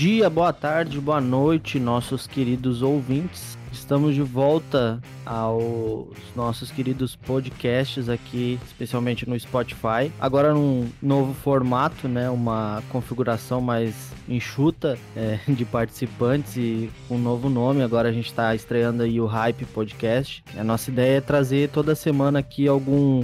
Dia, 0.00 0.30
boa 0.30 0.50
tarde, 0.50 0.98
boa 0.98 1.20
noite, 1.20 1.78
nossos 1.78 2.26
queridos 2.26 2.80
ouvintes. 2.80 3.58
Estamos 3.70 4.14
de 4.14 4.22
volta 4.22 4.98
aos 5.26 6.08
nossos 6.34 6.70
queridos 6.70 7.14
podcasts 7.14 8.08
aqui, 8.08 8.58
especialmente 8.64 9.28
no 9.28 9.38
Spotify. 9.38 10.10
Agora 10.18 10.54
num 10.54 10.88
novo 11.02 11.34
formato, 11.34 12.08
né? 12.08 12.30
Uma 12.30 12.82
configuração 12.88 13.60
mais 13.60 14.10
enxuta 14.26 14.98
é, 15.14 15.38
de 15.52 15.66
participantes 15.66 16.56
e 16.56 16.90
um 17.10 17.18
novo 17.18 17.50
nome. 17.50 17.82
Agora 17.82 18.08
a 18.08 18.12
gente 18.12 18.28
está 18.28 18.54
estreando 18.54 19.02
aí 19.02 19.20
o 19.20 19.26
Hype 19.26 19.66
Podcast. 19.66 20.42
A 20.56 20.64
nossa 20.64 20.90
ideia 20.90 21.18
é 21.18 21.20
trazer 21.20 21.68
toda 21.68 21.94
semana 21.94 22.38
aqui 22.38 22.66
algum 22.66 23.22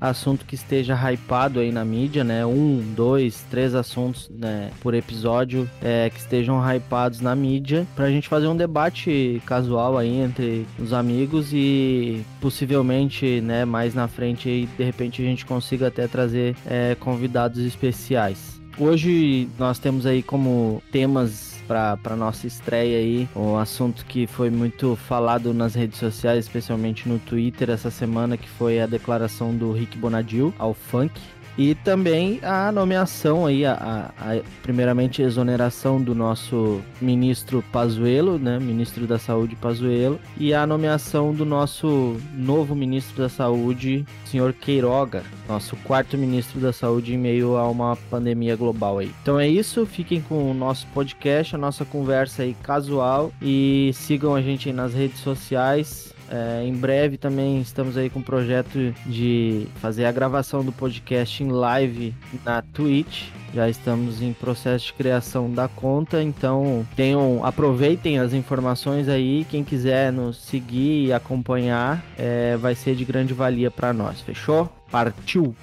assunto 0.00 0.44
que 0.44 0.54
esteja 0.54 0.94
hypado 0.94 1.60
aí 1.60 1.72
na 1.72 1.84
mídia, 1.84 2.24
né? 2.24 2.44
Um, 2.44 2.82
dois, 2.94 3.44
três 3.50 3.74
assuntos 3.74 4.30
né, 4.30 4.70
por 4.80 4.94
episódio 4.94 5.68
é, 5.82 6.10
que 6.10 6.18
estejam 6.18 6.60
hypados 6.74 7.20
na 7.20 7.34
mídia, 7.34 7.86
pra 7.94 8.10
gente 8.10 8.28
fazer 8.28 8.46
um 8.46 8.56
debate 8.56 9.42
casual 9.46 9.96
aí 9.96 10.20
entre 10.20 10.66
os 10.78 10.92
amigos 10.92 11.50
e 11.52 12.24
possivelmente, 12.40 13.40
né, 13.40 13.64
mais 13.64 13.94
na 13.94 14.08
frente 14.08 14.48
aí, 14.48 14.66
de 14.66 14.84
repente 14.84 15.22
a 15.22 15.24
gente 15.24 15.44
consiga 15.44 15.88
até 15.88 16.06
trazer 16.06 16.56
é, 16.66 16.94
convidados 16.98 17.64
especiais. 17.64 18.58
Hoje 18.78 19.48
nós 19.58 19.78
temos 19.78 20.06
aí 20.06 20.22
como 20.22 20.80
temas 20.92 21.47
para 21.68 22.16
nossa 22.16 22.46
estreia 22.46 22.96
aí, 22.96 23.28
um 23.36 23.58
assunto 23.58 24.06
que 24.06 24.26
foi 24.26 24.48
muito 24.48 24.96
falado 24.96 25.52
nas 25.52 25.74
redes 25.74 25.98
sociais, 25.98 26.46
especialmente 26.46 27.06
no 27.06 27.18
Twitter 27.18 27.68
essa 27.68 27.90
semana, 27.90 28.38
que 28.38 28.48
foi 28.48 28.80
a 28.80 28.86
declaração 28.86 29.54
do 29.54 29.70
Rick 29.70 29.98
Bonadil 29.98 30.54
ao 30.58 30.72
funk. 30.72 31.20
E 31.58 31.74
também 31.74 32.38
a 32.40 32.70
nomeação 32.70 33.44
aí, 33.44 33.66
a, 33.66 33.72
a, 34.16 34.32
a, 34.32 34.40
primeiramente 34.62 35.20
a 35.20 35.26
exoneração 35.26 36.00
do 36.00 36.14
nosso 36.14 36.80
ministro 37.00 37.64
Pazuello, 37.72 38.38
né, 38.38 38.60
ministro 38.60 39.08
da 39.08 39.18
Saúde 39.18 39.56
Pazuello, 39.56 40.20
e 40.36 40.54
a 40.54 40.64
nomeação 40.64 41.34
do 41.34 41.44
nosso 41.44 42.16
novo 42.32 42.76
ministro 42.76 43.22
da 43.22 43.28
Saúde, 43.28 44.06
senhor 44.24 44.52
Queiroga, 44.52 45.24
nosso 45.48 45.74
quarto 45.78 46.16
ministro 46.16 46.60
da 46.60 46.72
Saúde 46.72 47.14
em 47.14 47.18
meio 47.18 47.56
a 47.56 47.68
uma 47.68 47.96
pandemia 48.08 48.54
global 48.54 48.98
aí. 48.98 49.10
Então 49.20 49.40
é 49.40 49.48
isso, 49.48 49.84
fiquem 49.84 50.20
com 50.20 50.48
o 50.48 50.54
nosso 50.54 50.86
podcast, 50.94 51.56
a 51.56 51.58
nossa 51.58 51.84
conversa 51.84 52.44
aí 52.44 52.54
casual 52.62 53.32
e 53.42 53.90
sigam 53.94 54.32
a 54.32 54.40
gente 54.40 54.68
aí 54.68 54.74
nas 54.74 54.94
redes 54.94 55.18
sociais. 55.18 56.14
É, 56.30 56.64
em 56.64 56.74
breve 56.74 57.16
também 57.16 57.60
estamos 57.60 57.96
aí 57.96 58.10
com 58.10 58.20
o 58.20 58.22
projeto 58.22 58.94
de 59.06 59.66
fazer 59.76 60.04
a 60.04 60.12
gravação 60.12 60.64
do 60.64 60.72
podcast 60.72 61.42
em 61.42 61.48
live 61.48 62.14
na 62.44 62.62
Twitch. 62.62 63.24
Já 63.54 63.68
estamos 63.68 64.20
em 64.20 64.32
processo 64.32 64.86
de 64.86 64.92
criação 64.92 65.50
da 65.50 65.68
conta, 65.68 66.22
então 66.22 66.86
tenham, 66.94 67.44
aproveitem 67.44 68.18
as 68.18 68.32
informações 68.34 69.08
aí. 69.08 69.46
Quem 69.50 69.64
quiser 69.64 70.12
nos 70.12 70.36
seguir 70.36 71.06
e 71.06 71.12
acompanhar, 71.12 72.04
é, 72.18 72.56
vai 72.56 72.74
ser 72.74 72.94
de 72.94 73.04
grande 73.04 73.32
valia 73.32 73.70
para 73.70 73.92
nós. 73.92 74.20
Fechou? 74.20 74.68
Partiu! 74.90 75.54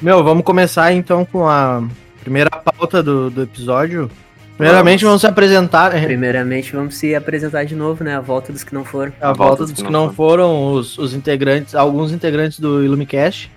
Meu, 0.00 0.22
vamos 0.22 0.44
começar 0.44 0.92
então 0.92 1.24
com 1.24 1.48
a 1.48 1.82
primeira 2.20 2.50
pauta 2.50 3.02
do, 3.02 3.28
do 3.30 3.42
episódio. 3.42 4.08
Primeiramente 4.56 5.00
vamos. 5.04 5.10
vamos 5.10 5.20
se 5.22 5.26
apresentar. 5.26 5.92
né? 5.92 6.06
Primeiramente 6.06 6.72
vamos 6.72 6.96
se 6.96 7.16
apresentar 7.16 7.64
de 7.64 7.74
novo, 7.74 8.04
né? 8.04 8.14
A 8.14 8.20
volta 8.20 8.52
dos 8.52 8.62
que 8.62 8.72
não 8.72 8.84
foram. 8.84 9.12
A, 9.20 9.30
a 9.30 9.32
volta, 9.32 9.44
volta, 9.44 9.62
dos 9.64 9.72
que, 9.72 9.84
que 9.84 9.90
não 9.90 10.12
foram, 10.12 10.46
foram 10.46 10.72
os, 10.72 10.98
os, 10.98 11.14
integrantes, 11.14 11.74
alguns 11.74 12.12
integrantes 12.12 12.60
do 12.60 12.84
Illumicast. 12.84 13.50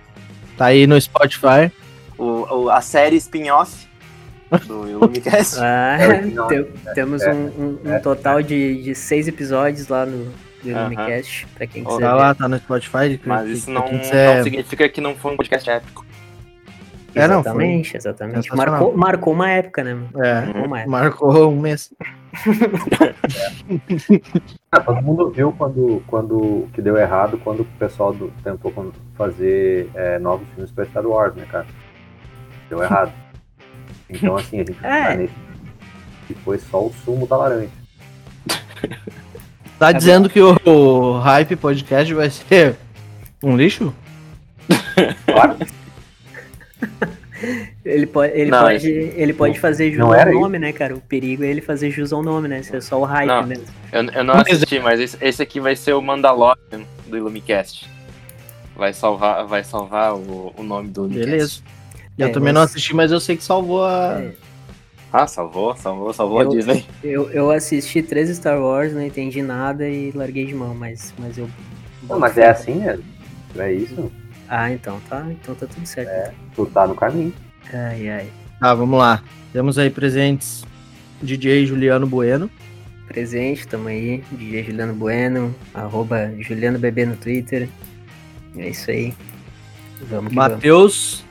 Tá 0.57 0.65
aí 0.65 0.87
no 0.87 0.99
Spotify. 0.99 1.71
O, 2.17 2.63
o 2.63 2.69
a 2.71 2.81
série 2.81 3.17
spin-off 3.17 3.87
do 4.65 4.89
Illumicast. 4.89 5.59
ah, 5.59 5.97
é 5.99 6.21
tem, 6.49 6.67
temos 6.95 7.21
um, 7.21 7.31
um, 7.31 7.79
um, 7.85 7.99
total 8.01 8.41
de, 8.41 8.81
de 8.81 8.95
seis 8.95 9.27
episódios 9.27 9.87
lá 9.87 10.07
no, 10.07 10.25
do 10.63 10.69
Illumicast, 10.69 11.45
uh 11.45 11.47
-huh. 11.47 11.53
pra 11.55 11.67
quem 11.67 11.83
quiser. 11.83 11.99
Tá 11.99 12.15
lá, 12.15 12.33
tá 12.33 12.49
no 12.49 12.57
Spotify. 12.57 13.19
Mas 13.23 13.47
isso 13.47 13.69
não, 13.69 13.85
não 13.91 14.43
significa 14.43 14.89
que 14.89 15.01
não 15.01 15.15
foi 15.15 15.33
um 15.33 15.37
podcast 15.37 15.69
épico. 15.69 16.10
É, 17.13 17.27
não, 17.27 17.41
exatamente, 17.41 17.97
exatamente. 17.97 18.55
Marcou, 18.55 18.95
marcou 18.95 19.33
uma 19.33 19.49
época, 19.49 19.83
né? 19.83 19.97
É, 20.15 20.41
marcou, 20.41 20.65
uma 20.65 20.79
época. 20.79 20.91
marcou 20.91 21.51
um 21.51 21.59
mês. 21.59 21.93
ah, 24.71 24.79
todo 24.85 25.01
mundo 25.01 25.29
viu 25.29 25.51
quando, 25.51 26.01
quando 26.07 26.69
que 26.73 26.81
deu 26.81 26.97
errado 26.97 27.37
quando 27.43 27.61
o 27.61 27.65
pessoal 27.77 28.13
do, 28.13 28.31
tentou 28.43 28.73
fazer 29.17 29.89
é, 29.93 30.17
novos 30.19 30.47
filmes 30.49 30.71
para 30.71 30.85
Star 30.85 31.05
Wars, 31.05 31.35
né, 31.35 31.45
cara? 31.51 31.65
Deu 32.69 32.81
errado. 32.81 33.11
Então, 34.09 34.37
assim, 34.37 34.61
a 34.61 34.63
gente 34.63 34.77
é. 34.85 35.03
tá 35.03 35.15
nesse. 35.15 35.33
E 36.29 36.33
foi 36.35 36.57
só 36.59 36.85
o 36.85 36.93
sumo 37.03 37.27
da 37.27 37.35
laranja. 37.35 37.69
Tá 39.77 39.89
é 39.89 39.93
dizendo 39.93 40.29
bom. 40.29 40.33
que 40.33 40.39
o, 40.39 40.55
o 40.65 41.19
Hype 41.19 41.55
Podcast 41.55 42.13
vai 42.13 42.29
ser 42.29 42.77
um 43.43 43.57
lixo? 43.57 43.93
Claro. 45.25 45.57
ele 47.83 48.05
pode, 48.05 48.33
ele 48.37 48.51
não, 48.51 48.61
pode, 48.61 48.89
ele 48.89 49.33
pode 49.33 49.59
fazer 49.59 49.91
jus 49.91 50.01
ao 50.01 50.33
nome, 50.33 50.57
isso. 50.57 50.61
né, 50.61 50.73
cara? 50.73 50.95
O 50.95 51.01
perigo 51.01 51.43
é 51.43 51.47
ele 51.47 51.61
fazer 51.61 51.91
jus 51.91 52.13
ao 52.13 52.21
nome, 52.21 52.47
né? 52.47 52.59
Isso 52.59 52.75
é 52.75 52.81
só 52.81 52.99
o 52.99 53.03
hype 53.03 53.27
não, 53.27 53.45
mesmo. 53.45 53.65
Eu, 53.91 54.03
eu 54.05 54.23
não 54.23 54.35
assisti, 54.35 54.79
mas 54.79 54.99
esse, 54.99 55.17
esse 55.21 55.41
aqui 55.41 55.59
vai 55.59 55.75
ser 55.75 55.93
o 55.93 56.01
Mandalorian 56.01 56.83
do 57.07 57.17
Illumicast. 57.17 57.89
Vai 58.75 58.93
salvar, 58.93 59.45
vai 59.45 59.63
salvar 59.63 60.13
o, 60.13 60.53
o 60.57 60.63
nome 60.63 60.89
do 60.89 61.01
Illumicast. 61.01 61.29
Beleza. 61.29 61.61
Eu 62.17 62.27
é, 62.27 62.31
também 62.31 62.53
não 62.53 62.61
assisti, 62.61 62.95
mas 62.95 63.11
eu 63.11 63.19
sei 63.19 63.37
que 63.37 63.43
salvou 63.43 63.83
a. 63.85 64.21
É. 64.21 64.31
Ah, 65.13 65.27
salvou, 65.27 65.75
salvou, 65.75 66.13
salvou 66.13 66.41
eu, 66.41 66.49
a 66.49 66.51
Disney. 66.51 66.85
Eu, 67.03 67.29
eu 67.31 67.51
assisti 67.51 68.01
três 68.01 68.29
Star 68.29 68.61
Wars, 68.61 68.93
não 68.93 69.01
entendi 69.01 69.41
nada 69.41 69.87
e 69.87 70.11
larguei 70.11 70.45
de 70.45 70.53
mão, 70.53 70.73
mas, 70.73 71.13
mas 71.19 71.37
eu. 71.37 71.49
Não, 72.07 72.17
mas 72.17 72.37
é 72.37 72.49
assim, 72.49 72.75
né? 72.75 72.97
É 73.57 73.73
isso? 73.73 74.09
Ah, 74.53 74.69
então 74.69 74.99
tá, 75.07 75.25
então 75.29 75.55
tá 75.55 75.65
tudo 75.65 75.85
certo. 75.85 76.09
É, 76.09 76.33
tu 76.53 76.65
tá 76.65 76.85
no 76.85 76.93
caminho. 76.93 77.33
Ai, 77.73 78.09
ai. 78.09 78.29
Tá, 78.59 78.73
vamos 78.73 78.99
lá. 78.99 79.23
Temos 79.53 79.77
aí 79.77 79.89
presentes 79.89 80.65
DJ 81.21 81.65
Juliano 81.65 82.05
Bueno. 82.05 82.51
Presente, 83.07 83.65
tamo 83.65 83.87
aí. 83.87 84.21
DJ 84.29 84.65
Juliano 84.65 84.93
Bueno, 84.93 85.55
arroba 85.73 86.33
Juliano 86.37 86.77
Bebê 86.77 87.05
no 87.05 87.15
Twitter. 87.15 87.69
É 88.57 88.67
isso 88.67 88.91
aí. 88.91 89.13
Vamos 90.09 90.33
Matheus. 90.33 91.23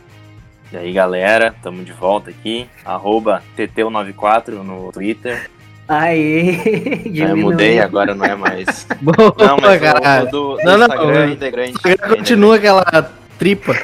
E 0.73 0.79
aí, 0.79 0.91
galera, 0.91 1.55
tamo 1.63 1.85
de 1.85 1.93
volta 1.93 2.31
aqui. 2.31 2.67
Arroba 2.87 3.43
TT94 3.55 4.63
no 4.63 4.91
Twitter. 4.93 5.51
Aê! 5.91 7.03
Eu 7.13 7.37
mudei, 7.37 7.81
agora 7.81 8.15
não 8.15 8.25
é 8.25 8.37
mais. 8.37 8.87
Boa, 9.03 9.35
não, 9.37 9.57
mas 9.61 9.81
caralho. 9.81 10.31
Do, 10.31 10.57
do 10.57 10.63
não, 10.63 10.79
não, 10.79 10.87
Instagram 10.87 11.27
não, 11.27 11.33
integrante. 11.33 11.71
Instagram 11.73 12.17
continua 12.17 12.57
aquela 12.57 13.13
tripa. 13.37 13.77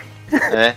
É. 0.53 0.77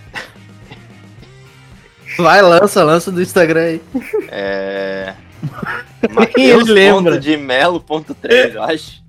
Vai, 2.18 2.42
lança, 2.42 2.82
lança 2.82 3.12
do 3.12 3.22
Instagram 3.22 3.60
aí. 3.60 3.80
É. 4.28 5.14
Mateus. 6.10 6.68
lembra. 6.68 7.16
de 7.20 7.36
melo.3, 7.36 8.54
eu 8.54 8.62
acho. 8.64 9.00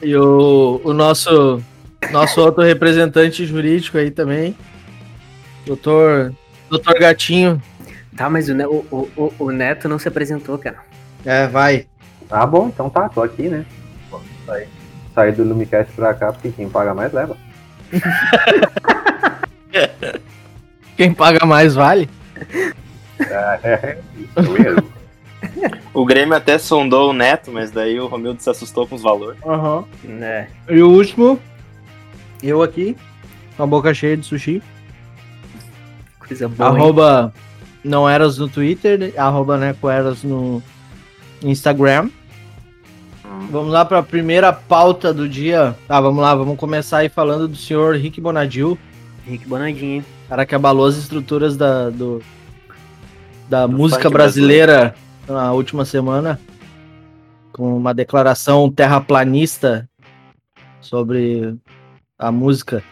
E 0.00 0.14
o, 0.14 0.80
o 0.84 0.92
nosso, 0.92 1.60
nosso 2.12 2.40
outro 2.40 2.62
representante 2.62 3.44
jurídico 3.44 3.98
aí 3.98 4.12
também, 4.12 4.56
doutor 5.66 6.32
Doutor 6.68 6.98
Gatinho. 6.98 7.62
Tá, 8.16 8.30
mas 8.30 8.48
o, 8.48 8.54
o, 8.54 9.10
o, 9.16 9.34
o, 9.38 9.50
Neto 9.50 9.88
não 9.88 9.98
se 9.98 10.08
apresentou, 10.08 10.58
cara. 10.58 10.78
É, 11.24 11.46
vai. 11.46 11.86
Ah, 12.30 12.46
bom, 12.46 12.68
então 12.68 12.88
tá, 12.88 13.08
tô 13.08 13.22
aqui, 13.22 13.48
né? 13.48 13.66
Saí, 14.46 14.68
saí 15.14 15.32
do 15.32 15.44
Lumicast 15.44 15.92
pra 15.92 16.14
cá, 16.14 16.32
porque 16.32 16.50
quem 16.50 16.68
paga 16.68 16.94
mais 16.94 17.12
leva. 17.12 17.36
quem 20.96 21.12
paga 21.12 21.44
mais 21.44 21.74
vale? 21.74 22.08
É, 23.20 23.98
isso 24.38 24.52
mesmo. 24.52 24.96
O 25.92 26.04
Grêmio 26.04 26.34
até 26.34 26.58
sondou 26.58 27.10
o 27.10 27.12
Neto, 27.12 27.50
mas 27.50 27.70
daí 27.70 27.98
o 27.98 28.06
Romildo 28.06 28.42
se 28.42 28.50
assustou 28.50 28.86
com 28.86 28.94
os 28.94 29.02
valores. 29.02 29.40
Aham. 29.44 29.84
Uhum. 30.04 30.22
É. 30.22 30.48
E 30.68 30.82
o 30.82 30.90
último, 30.90 31.40
eu 32.42 32.62
aqui, 32.62 32.96
com 33.56 33.62
a 33.62 33.66
boca 33.66 33.94
cheia 33.94 34.16
de 34.16 34.26
sushi. 34.26 34.62
Coisa 36.26 36.48
boa. 36.48 36.68
Arroba 36.68 37.32
hein? 37.34 37.42
não 37.84 38.08
eras 38.08 38.38
no 38.38 38.48
Twitter, 38.48 39.14
arroba 39.16 39.56
Necoeras 39.56 40.22
no 40.22 40.62
Instagram. 41.42 42.10
Hum. 43.24 43.48
Vamos 43.50 43.72
lá 43.72 43.84
para 43.84 43.98
a 43.98 44.02
primeira 44.02 44.52
pauta 44.52 45.12
do 45.12 45.28
dia. 45.28 45.76
Tá, 45.86 46.00
vamos 46.00 46.20
lá, 46.20 46.34
vamos 46.34 46.56
começar 46.56 46.98
aí 46.98 47.08
falando 47.08 47.46
do 47.48 47.56
senhor 47.56 47.96
Rick 47.96 48.20
Bonadil. 48.20 48.78
Rick 49.26 49.46
Bonadinho. 49.48 50.04
Cara 50.28 50.44
que 50.44 50.54
abalou 50.54 50.86
as 50.86 50.96
estruturas 50.96 51.56
da, 51.56 51.90
do, 51.90 52.20
da 53.48 53.66
do 53.66 53.76
música 53.76 54.10
brasileira 54.10 54.94
na 55.28 55.52
última 55.52 55.84
semana. 55.84 56.40
com 57.52 57.76
uma 57.76 57.94
declaração 57.94 58.70
terraplanista 58.70 59.88
sobre 60.80 61.56
a 62.18 62.30
música. 62.30 62.82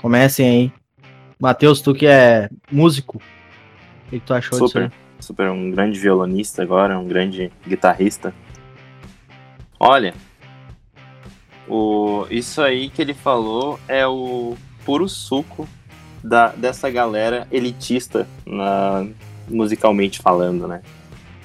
Comecem 0.00 0.48
aí. 0.48 0.79
Matheus, 1.40 1.80
tu 1.80 1.94
que 1.94 2.06
é 2.06 2.50
músico, 2.70 3.16
o 4.06 4.10
que 4.10 4.20
tu 4.20 4.34
achou 4.34 4.58
disso 4.58 4.68
Super, 4.68 4.82
aí? 4.84 4.90
super, 5.20 5.50
um 5.50 5.70
grande 5.70 5.98
violonista 5.98 6.62
agora, 6.62 6.98
um 6.98 7.06
grande 7.08 7.50
guitarrista. 7.66 8.34
Olha, 9.78 10.12
o, 11.66 12.26
isso 12.30 12.60
aí 12.60 12.90
que 12.90 13.00
ele 13.00 13.14
falou 13.14 13.80
é 13.88 14.06
o 14.06 14.56
puro 14.84 15.08
suco 15.08 15.66
da, 16.22 16.48
dessa 16.48 16.90
galera 16.90 17.46
elitista 17.50 18.26
na- 18.44 19.06
musicalmente 19.48 20.20
falando, 20.20 20.68
né? 20.68 20.82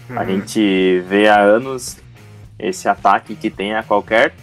A 0.10 0.22
Uhum. 0.22 0.26
gente 0.28 1.00
vê 1.08 1.28
há 1.30 1.40
anos 1.42 1.98
esse 2.60 2.88
ataque 2.88 3.36
que 3.36 3.50
tem 3.50 3.74
a 3.76 3.82
qualquer 3.82 4.34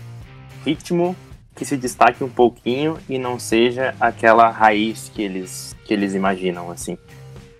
ritmo 0.64 1.14
que 1.54 1.64
se 1.64 1.76
destaque 1.76 2.24
um 2.24 2.28
pouquinho 2.28 2.98
e 3.08 3.18
não 3.18 3.38
seja 3.38 3.94
aquela 4.00 4.48
raiz 4.48 5.10
que 5.14 5.22
eles, 5.22 5.76
que 5.84 5.92
eles 5.92 6.14
imaginam, 6.14 6.70
assim. 6.70 6.96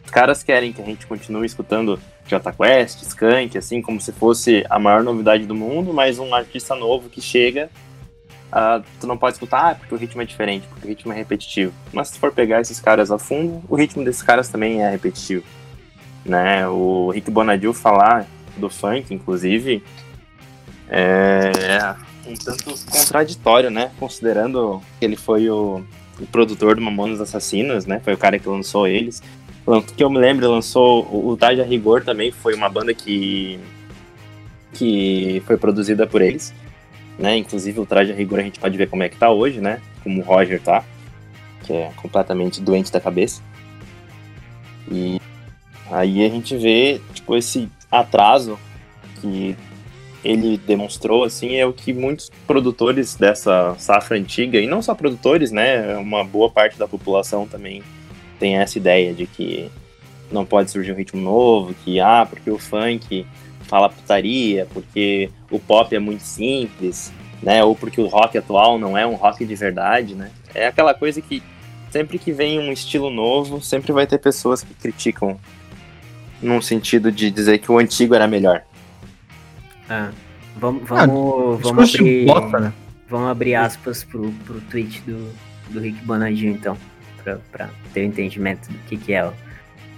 Os 0.05 0.11
caras 0.11 0.43
querem 0.43 0.73
que 0.73 0.81
a 0.81 0.85
gente 0.85 1.07
continue 1.07 1.47
escutando 1.47 2.01
Jota 2.27 2.53
Quest, 2.53 3.03
Skank, 3.03 3.57
assim, 3.59 3.83
como 3.83 4.01
se 4.01 4.13
fosse 4.13 4.65
a 4.69 4.79
maior 4.79 5.03
novidade 5.03 5.47
do 5.47 5.55
mundo, 5.55 5.93
mas 5.93 6.19
um 6.19 6.35
artista 6.35 6.75
novo 6.75 7.09
que 7.09 7.21
chega, 7.21 7.71
ah, 8.51 8.83
tu 9.01 9.07
não 9.07 9.17
pode 9.17 9.35
escutar 9.35 9.71
ah, 9.71 9.75
porque 9.75 9.95
o 9.95 9.99
ritmo 9.99 10.23
é 10.23 10.25
diferente, 10.25 10.67
porque 10.69 10.87
o 10.87 10.89
ritmo 10.89 11.13
é 11.13 11.17
repetitivo. 11.17 11.73
Mas 11.93 12.09
se 12.09 12.19
for 12.19 12.33
pegar 12.33 12.61
esses 12.61 12.81
caras 12.81 13.11
a 13.11 13.19
fundo, 13.19 13.63
o 13.69 13.77
ritmo 13.77 14.05
desses 14.05 14.23
caras 14.23 14.49
também 14.49 14.83
é 14.83 14.91
repetitivo. 14.91 15.45
Né? 16.25 16.67
O 16.69 17.11
Rick 17.11 17.31
Bonadil 17.31 17.73
falar 17.73 18.27
do 18.57 18.69
funk, 18.69 19.13
inclusive, 19.13 19.83
é 20.89 21.51
um 22.27 22.35
tanto 22.35 22.75
contraditório, 22.91 23.71
né? 23.71 23.91
Considerando 23.99 24.83
que 24.99 25.05
ele 25.05 25.17
foi 25.17 25.49
o, 25.49 25.85
o 26.21 26.27
produtor 26.27 26.77
do 26.77 26.83
Mamonas 26.83 27.21
Assassinas, 27.21 27.87
né? 27.87 28.01
Foi 28.01 28.15
o 28.15 28.19
cara 28.19 28.39
que 28.39 28.49
lançou 28.49 28.87
eles. 28.87 29.23
Que 29.97 30.03
eu 30.03 30.11
me 30.11 30.19
lembro, 30.19 30.51
lançou 30.51 31.05
o 31.05 31.31
o 31.31 31.37
Tarde 31.37 31.61
a 31.61 31.65
Rigor 31.65 32.03
também, 32.05 32.33
foi 32.33 32.55
uma 32.55 32.69
banda 32.69 32.93
que 32.93 33.61
que 34.75 35.43
foi 35.47 35.57
produzida 35.57 36.07
por 36.07 36.23
eles, 36.23 36.53
né? 37.19 37.37
Inclusive 37.37 37.79
o 37.79 37.87
Traje 37.87 38.13
a 38.13 38.15
Rigor 38.15 38.41
a 38.41 38.43
gente 38.43 38.59
pode 38.59 38.77
ver 38.77 38.89
como 38.89 39.03
é 39.03 39.09
que 39.09 39.17
tá 39.17 39.31
hoje, 39.31 39.61
né? 39.61 39.81
Como 40.03 40.21
o 40.21 40.25
Roger 40.25 40.61
tá, 40.61 40.85
que 41.63 41.73
é 41.73 41.93
completamente 41.97 42.61
doente 42.61 42.91
da 42.91 43.01
cabeça. 43.01 43.43
E 44.91 45.21
aí 45.91 46.25
a 46.25 46.29
gente 46.29 46.57
vê, 46.57 47.01
tipo, 47.13 47.37
esse 47.37 47.69
atraso 47.91 48.59
que 49.21 49.57
ele 50.25 50.57
demonstrou, 50.57 51.25
assim, 51.25 51.57
é 51.57 51.67
o 51.67 51.73
que 51.73 51.93
muitos 51.93 52.31
produtores 52.47 53.15
dessa 53.17 53.75
safra 53.79 54.17
antiga, 54.17 54.59
e 54.59 54.67
não 54.67 54.81
só 54.81 54.95
produtores, 54.95 55.51
né? 55.51 55.97
Uma 55.97 56.23
boa 56.25 56.51
parte 56.51 56.79
da 56.79 56.87
população 56.87 57.47
também 57.47 57.83
tem 58.39 58.57
essa 58.57 58.79
ideia 58.79 59.13
de 59.13 59.27
que 59.27 59.71
não 60.31 60.45
pode 60.45 60.71
surgir 60.71 60.93
um 60.93 60.97
ritmo 60.97 61.21
novo, 61.21 61.75
que, 61.85 62.01
ah, 62.01 62.27
porque 62.29 62.51
o 62.51 62.59
funk 62.59 63.27
fala 63.63 63.89
putaria, 63.89 64.67
porque 64.73 65.31
o 65.51 65.59
pop 65.59 65.95
é 65.95 65.99
muito 65.99 66.23
simples, 66.23 67.13
né? 67.43 67.63
Ou 67.65 67.75
porque 67.75 68.01
o 68.01 68.07
rock 68.07 68.39
atual 68.39 68.79
não 68.79 68.97
é 68.97 69.07
um 69.07 69.15
rock 69.15 69.45
de 69.45 69.55
verdade, 69.55 70.15
né? 70.15 70.31
É 70.55 70.67
aquela 70.67 70.95
coisa 70.95 71.21
que 71.21 71.43
sempre 71.91 72.19
que 72.19 72.33
vem 72.33 72.59
um 72.59 72.73
estilo 72.73 73.11
novo, 73.11 73.61
sempre 73.61 73.93
vai 73.93 74.07
ter 74.07 74.19
pessoas 74.19 74.63
que 74.63 74.73
criticam 74.75 75.39
num 76.41 76.61
sentido 76.61 77.13
de 77.13 77.31
dizer 77.31 77.59
que 77.59 77.71
o 77.71 77.79
antigo 77.79 78.15
era 78.15 78.27
melhor. 78.27 78.65
Ah, 79.93 80.11
vamos, 80.57 80.91
Ah, 80.91 81.07
vamos, 81.07 81.61
vamos 81.61 81.91
Discurso 81.91 81.99
de 81.99 82.01
abrir, 82.01 82.27
bosta, 82.27 82.61
né? 82.61 82.73
vamos 83.11 83.29
abrir 83.29 83.55
aspas 83.55 84.05
pro, 84.05 84.31
pro 84.47 84.59
tweet 84.63 85.03
do, 85.03 85.31
do 85.69 85.81
Rick 85.81 86.03
Bonadinho, 86.07 86.53
então, 86.53 86.79
pra, 87.23 87.37
pra 87.51 87.69
ter 87.93 88.01
o 88.01 88.05
entendimento 88.05 88.69
do 88.71 88.79
que 88.87 88.97
que 88.97 89.13
é. 89.13 89.23
O 89.27 89.33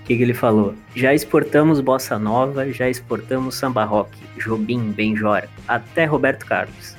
que 0.05 0.17
que 0.17 0.23
ele 0.23 0.35
falou? 0.35 0.75
Já 0.97 1.15
exportamos 1.15 1.81
bossa 1.81 2.19
nova, 2.19 2.71
já 2.73 2.91
exportamos 2.91 3.55
samba 3.55 3.85
rock, 3.85 4.11
Jobim, 4.37 4.91
Benjora, 4.91 5.49
até 5.69 6.05
Roberto 6.05 6.45
Carlos. 6.45 6.97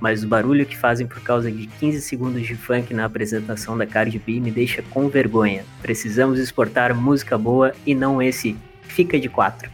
Mas 0.00 0.24
o 0.24 0.28
barulho 0.28 0.64
que 0.64 0.76
fazem 0.76 1.06
por 1.06 1.20
causa 1.20 1.52
de 1.52 1.66
15 1.66 2.00
segundos 2.00 2.46
de 2.46 2.54
funk 2.54 2.94
na 2.94 3.04
apresentação 3.04 3.76
da 3.76 3.84
Cardi 3.86 4.18
B 4.18 4.40
me 4.40 4.50
deixa 4.50 4.82
com 4.90 5.08
vergonha. 5.08 5.64
Precisamos 5.82 6.38
exportar 6.38 6.94
música 6.94 7.36
boa 7.36 7.74
e 7.84 7.94
não 7.94 8.22
esse 8.22 8.56
fica 8.82 9.20
de 9.20 9.28
quatro. 9.28 9.68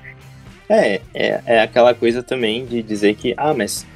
É, 0.68 1.00
é, 1.12 1.40
é 1.46 1.60
aquela 1.60 1.94
coisa 1.94 2.22
também 2.22 2.64
de 2.64 2.82
dizer 2.82 3.14
que, 3.16 3.34
ah, 3.36 3.52
mas 3.54 3.86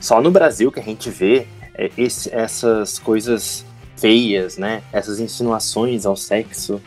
só 0.00 0.20
no 0.20 0.30
Brasil 0.30 0.70
que 0.70 0.80
a 0.80 0.82
gente 0.82 1.10
vê 1.10 1.46
é, 1.76 1.90
esse- 1.98 2.32
essas 2.32 2.98
coisas 2.98 3.64
feias, 3.96 4.56
né? 4.56 4.82
Essas 4.92 5.18
insinuações 5.18 6.06
ao 6.06 6.14
sexo, 6.16 6.80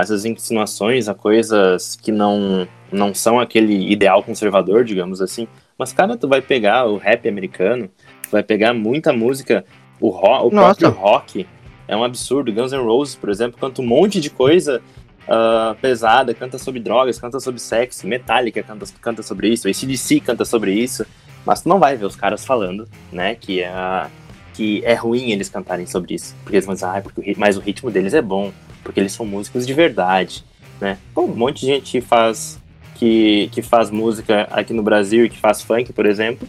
essas 0.00 0.24
insinuações 0.24 1.08
a 1.08 1.14
coisas 1.14 1.96
que 1.96 2.10
não, 2.12 2.66
não 2.90 3.14
são 3.14 3.38
aquele 3.40 3.90
ideal 3.90 4.22
conservador, 4.22 4.84
digamos 4.84 5.22
assim. 5.22 5.46
Mas, 5.78 5.92
cara, 5.92 6.16
tu 6.16 6.26
vai 6.28 6.42
pegar 6.42 6.86
o 6.86 6.96
rap 6.96 7.28
americano, 7.28 7.88
tu 8.22 8.30
vai 8.30 8.42
pegar 8.42 8.74
muita 8.74 9.12
música, 9.12 9.64
o, 10.00 10.08
ro 10.10 10.46
o 10.46 10.50
próprio 10.50 10.90
rock 10.90 11.46
é 11.86 11.96
um 11.96 12.02
absurdo. 12.04 12.52
Guns 12.52 12.72
N' 12.72 12.82
Roses, 12.82 13.14
por 13.14 13.30
exemplo, 13.30 13.58
canta 13.60 13.80
um 13.80 13.86
monte 13.86 14.20
de 14.20 14.28
coisa 14.28 14.82
ah, 15.28 15.74
pesada, 15.80 16.32
canta 16.34 16.58
sobre 16.58 16.80
drogas, 16.80 17.18
canta 17.18 17.40
sobre 17.40 17.60
sexo, 17.60 18.06
Metallica 18.06 18.62
canta, 18.62 18.86
canta 19.00 19.22
sobre 19.22 19.48
isso, 19.48 19.68
ACDC 19.68 20.20
canta 20.20 20.44
sobre 20.44 20.72
isso, 20.72 21.04
mas 21.44 21.62
tu 21.62 21.68
não 21.68 21.78
vai 21.78 21.96
ver 21.96 22.06
os 22.06 22.16
caras 22.16 22.44
falando, 22.44 22.88
né, 23.10 23.34
que 23.34 23.60
é, 23.60 24.06
que 24.54 24.84
é 24.84 24.94
ruim 24.94 25.32
eles 25.32 25.48
cantarem 25.48 25.86
sobre 25.86 26.14
isso, 26.14 26.34
porque 26.42 26.56
eles 26.56 26.66
vão 26.66 26.74
dizer, 26.74 26.86
ah, 26.86 27.00
porque 27.02 27.32
o 27.32 27.34
mas 27.38 27.56
o 27.56 27.60
ritmo 27.60 27.90
deles 27.90 28.14
é 28.14 28.22
bom, 28.22 28.52
porque 28.82 29.00
eles 29.00 29.12
são 29.12 29.26
músicos 29.26 29.66
de 29.66 29.74
verdade, 29.74 30.44
né. 30.80 30.98
Um 31.16 31.26
monte 31.26 31.60
de 31.60 31.66
gente 31.66 32.00
faz, 32.00 32.60
que, 32.94 33.48
que 33.52 33.62
faz 33.62 33.90
música 33.90 34.46
aqui 34.50 34.72
no 34.72 34.82
Brasil 34.82 35.24
e 35.24 35.28
que 35.28 35.38
faz 35.38 35.60
funk, 35.60 35.92
por 35.92 36.06
exemplo, 36.06 36.46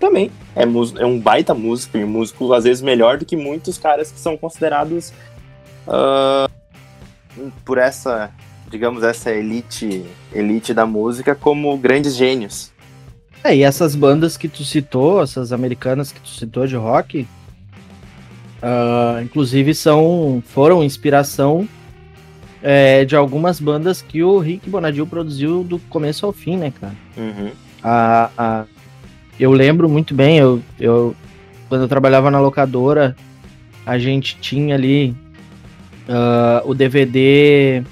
também 0.00 0.30
é, 0.54 0.62
é 0.62 1.06
um 1.06 1.18
baita 1.18 1.52
músico, 1.52 1.98
e 1.98 2.04
um 2.04 2.08
músico 2.08 2.52
às 2.52 2.64
vezes 2.64 2.82
melhor 2.82 3.18
do 3.18 3.26
que 3.26 3.36
muitos 3.36 3.76
caras 3.76 4.10
que 4.10 4.18
são 4.18 4.36
considerados 4.36 5.12
ah, 5.86 6.48
por 7.64 7.78
essa, 7.78 8.30
digamos, 8.70 9.02
essa 9.02 9.30
elite, 9.30 10.04
elite 10.32 10.72
da 10.74 10.86
música 10.86 11.34
como 11.34 11.76
grandes 11.76 12.14
gênios. 12.16 12.72
É, 13.44 13.54
e 13.54 13.62
essas 13.62 13.94
bandas 13.94 14.36
que 14.36 14.48
tu 14.48 14.64
citou, 14.64 15.22
essas 15.22 15.52
americanas 15.52 16.10
que 16.10 16.20
tu 16.20 16.28
citou 16.28 16.66
de 16.66 16.74
rock, 16.76 17.26
ah, 18.62 19.20
inclusive 19.22 19.74
são 19.74 20.42
foram 20.46 20.82
inspiração 20.82 21.68
é, 22.62 23.04
de 23.04 23.14
algumas 23.14 23.60
bandas 23.60 24.02
que 24.02 24.22
o 24.22 24.38
Rick 24.38 24.68
Bonadil 24.68 25.06
produziu 25.06 25.62
do 25.62 25.78
começo 25.78 26.26
ao 26.26 26.32
fim, 26.32 26.56
né, 26.56 26.72
cara? 26.80 26.94
Uhum. 27.16 27.50
A, 27.82 28.30
a- 28.36 28.64
eu 29.38 29.52
lembro 29.52 29.88
muito 29.88 30.14
bem, 30.14 30.38
eu, 30.38 30.60
eu 30.80 31.14
quando 31.68 31.82
eu 31.82 31.88
trabalhava 31.88 32.30
na 32.30 32.40
locadora, 32.40 33.14
a 33.84 33.98
gente 33.98 34.38
tinha 34.40 34.74
ali 34.74 35.14
ah, 36.08 36.62
o 36.64 36.74
DVD, 36.74 37.82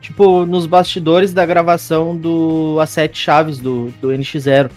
tipo, 0.00 0.44
nos 0.46 0.66
bastidores 0.66 1.32
da 1.32 1.44
gravação 1.46 2.16
do 2.16 2.78
As 2.80 2.90
Sete 2.90 3.18
Chaves 3.18 3.58
do, 3.58 3.92
do 4.00 4.08
NX0. 4.08 4.70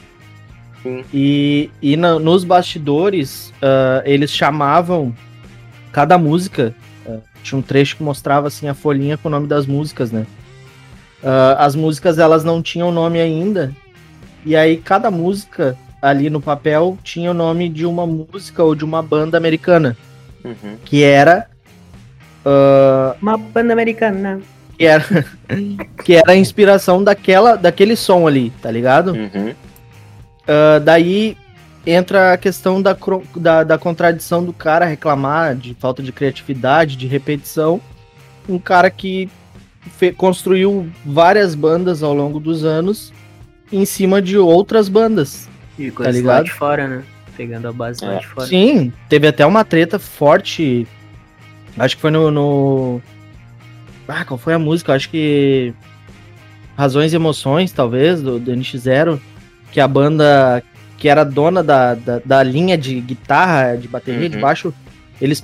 Sim. 0.82 1.04
E, 1.14 1.70
e 1.82 1.96
na- 1.96 2.20
nos 2.20 2.44
bastidores, 2.44 3.54
ah, 3.62 4.02
eles 4.06 4.32
chamavam 4.32 5.14
cada 5.92 6.18
música, 6.18 6.74
ah, 7.08 7.18
tinha 7.42 7.58
um 7.58 7.62
trecho 7.62 7.98
que 7.98 8.04
mostrava 8.04 8.48
assim 8.48 8.68
a 8.68 8.74
folhinha 8.74 9.18
com 9.18 9.28
o 9.28 9.32
nome 9.32 9.48
das 9.48 9.66
músicas, 9.66 10.12
né? 10.12 10.26
As 11.58 11.74
músicas 11.74 12.20
elas 12.20 12.44
não 12.44 12.62
tinham 12.62 12.92
nome 12.92 13.18
ainda, 13.18 13.74
e 14.46 14.58
aí 14.58 14.76
cada 14.76 15.10
música 15.10 15.78
ali 16.02 16.30
no 16.30 16.42
papel 16.42 16.98
tinha 17.02 17.32
o 17.32 17.34
nome 17.34 17.70
de 17.70 17.86
uma 17.86 18.06
música 18.06 18.62
ou 18.62 18.76
de 18.76 18.84
uma 18.84 19.02
banda 19.02 19.38
americana, 19.38 19.96
Uhum. 20.44 20.76
que 20.84 21.02
era 21.02 21.48
ah, 22.46 23.16
Uma 23.22 23.38
banda 23.38 23.74
americana. 23.74 24.42
que 24.78 24.86
era 24.86 25.04
que 26.04 26.14
era 26.16 26.32
a 26.32 26.36
inspiração 26.36 27.04
daquela 27.04 27.56
daquele 27.56 27.96
som 27.96 28.28
ali, 28.28 28.52
tá 28.62 28.70
ligado? 28.72 29.12
Uhum. 29.14 29.54
Ah, 30.48 30.80
daí 30.80 31.38
entra 31.86 32.34
a 32.34 32.38
questão 32.38 32.82
da, 32.82 32.96
da, 33.36 33.64
da 33.64 33.78
contradição 33.78 34.44
do 34.44 34.54
cara 34.54 34.86
reclamar 34.86 35.56
de 35.56 35.74
falta 35.76 36.02
de 36.02 36.12
criatividade, 36.12 36.96
de 36.96 37.08
repetição. 37.08 37.82
Um 38.48 38.58
cara 38.60 38.90
que 38.90 39.30
construiu 40.18 40.90
várias 41.06 41.56
bandas 41.56 42.02
ao 42.04 42.14
longo 42.14 42.40
dos 42.40 42.64
anos 42.64 43.12
em 43.72 43.84
cima 43.86 44.22
de 44.22 44.38
outras 44.38 44.88
bandas. 44.88 45.50
E 45.78 45.90
Tá 45.90 45.98
coisa 45.98 46.12
lá 46.12 46.18
ligado? 46.18 46.44
de 46.46 46.52
fora, 46.52 46.88
né? 46.88 47.04
Pegando 47.36 47.68
a 47.68 47.72
base 47.74 48.04
lá 48.06 48.14
É. 48.16 48.20
de 48.20 48.28
fora. 48.28 48.48
Sim, 48.48 48.94
teve 49.10 49.28
até 49.28 49.46
uma 49.46 49.64
treta 49.66 49.98
forte. 50.00 50.88
Acho 51.78 51.96
que 51.96 52.02
foi 52.02 52.12
no. 52.12 52.30
no... 52.32 53.02
Ah, 54.08 54.26
qual 54.26 54.38
foi 54.38 54.54
a 54.54 54.60
música? 54.60 54.94
Acho 54.94 55.10
que. 55.10 55.74
Razões 56.78 57.14
e 57.14 57.16
Emoções, 57.16 57.72
talvez, 57.72 58.22
do, 58.22 58.40
do 58.40 58.52
NX0. 58.52 59.20
que 59.72 59.80
a 59.80 59.88
banda 59.88 60.64
que 60.98 61.10
era 61.10 61.24
dona 61.26 61.62
da, 61.62 61.96
da, 61.96 62.22
da 62.24 62.44
linha 62.44 62.78
de 62.78 63.02
guitarra, 63.02 63.76
de 63.76 63.88
bateria, 63.90 64.30
de 64.30 64.36
Uhum. 64.36 64.42
baixo, 64.42 64.74
eles 65.20 65.44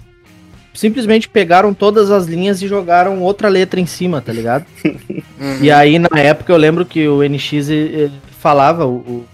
simplesmente 0.74 1.27
pegaram 1.27 1.74
todas 1.74 2.09
as 2.12 2.27
linhas 2.27 2.62
e 2.62 2.67
jogaram 2.67 3.19
outra 3.19 3.50
letra 3.50 3.77
em 3.79 3.86
cima, 3.86 4.21
tá 4.21 4.31
ligado? 4.31 4.65
E 5.62 5.71
aí, 5.71 5.98
na 6.00 6.19
época, 6.19 6.51
eu 6.51 6.57
lembro 6.57 6.86
que 6.86 7.07
o 7.07 7.21
NX 7.24 7.69
eh, 7.69 8.09
falava, 8.39 8.86
o, 8.86 8.95
o, 8.98 9.25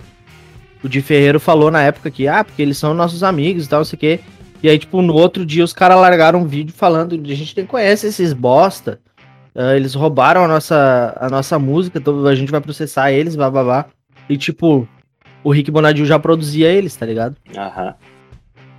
o 0.83 0.89
Di 0.89 1.01
Ferreiro 1.01 1.39
falou 1.39 1.69
na 1.71 1.81
época 1.81 2.11
que, 2.11 2.27
ah, 2.27 2.43
porque 2.43 2.61
eles 2.61 2.77
são 2.77 2.93
nossos 2.93 3.23
amigos 3.23 3.65
e 3.65 3.69
tal, 3.69 3.79
não 3.79 3.85
sei 3.85 3.97
o 3.97 3.99
quê. 3.99 4.19
E 4.65 4.69
aí, 4.69 4.79
tipo, 4.79 4.99
no 4.99 5.13
outro 5.13 5.45
dia 5.45 5.63
os 5.63 5.71
caras 5.71 5.95
largaram 5.99 6.39
um 6.39 6.47
vídeo 6.47 6.73
falando, 6.73 7.13
a 7.13 7.35
gente 7.35 7.55
nem 7.55 7.67
conhece 7.67 8.07
esses 8.07 8.33
bosta. 8.33 8.99
ah, 9.53 9.75
eles 9.75 9.93
roubaram 9.93 10.43
a 10.43 10.47
nossa, 10.47 11.15
a 11.21 11.29
nossa 11.29 11.59
música, 11.59 11.99
então 11.99 12.25
a 12.25 12.33
gente 12.33 12.51
vai 12.51 12.59
processar 12.59 13.11
eles, 13.11 13.35
blá 13.35 13.47
blá 13.51 13.63
blá. 13.63 13.85
E 14.27 14.35
tipo, 14.35 14.87
o 15.43 15.51
Rick 15.51 15.69
Bonadil 15.69 16.03
já 16.03 16.17
produzia 16.17 16.67
eles, 16.71 16.95
tá 16.95 17.05
ligado? 17.05 17.35
Aham. 17.55 17.93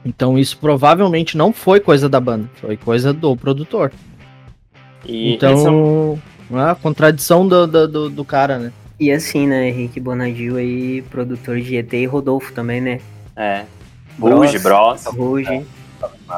Então 0.05 0.37
isso 0.37 0.59
provavelmente 0.59 1.37
não 1.37 1.53
foi 1.53 1.79
coisa 1.79 2.09
da 2.09 2.19
banda, 2.19 2.51
foi 2.57 2.77
coisa 2.77 3.13
do 3.13 3.37
produtor. 3.37 3.93
E 5.05 5.35
esse 5.37 5.47
é 5.47 5.49
um- 5.71 6.19
Então, 6.49 6.59
a 6.69 6.75
contradição 6.75 7.47
do, 7.47 7.65
do, 7.65 7.87
do, 7.87 8.11
do 8.11 8.25
cara, 8.25 8.59
né? 8.59 8.73
E 8.99 9.13
assim, 9.13 9.47
né, 9.47 9.69
Henrique 9.69 10.01
Bonadil 10.01 10.57
aí, 10.57 11.01
produtor 11.03 11.61
de 11.61 11.77
ET 11.77 11.93
e 11.93 12.07
Rodolfo 12.07 12.53
também, 12.53 12.81
né? 12.81 13.01
É. 13.37 13.65
Ruge, 14.19 14.59
Bros. 14.59 15.05
Ruge. 15.07 15.67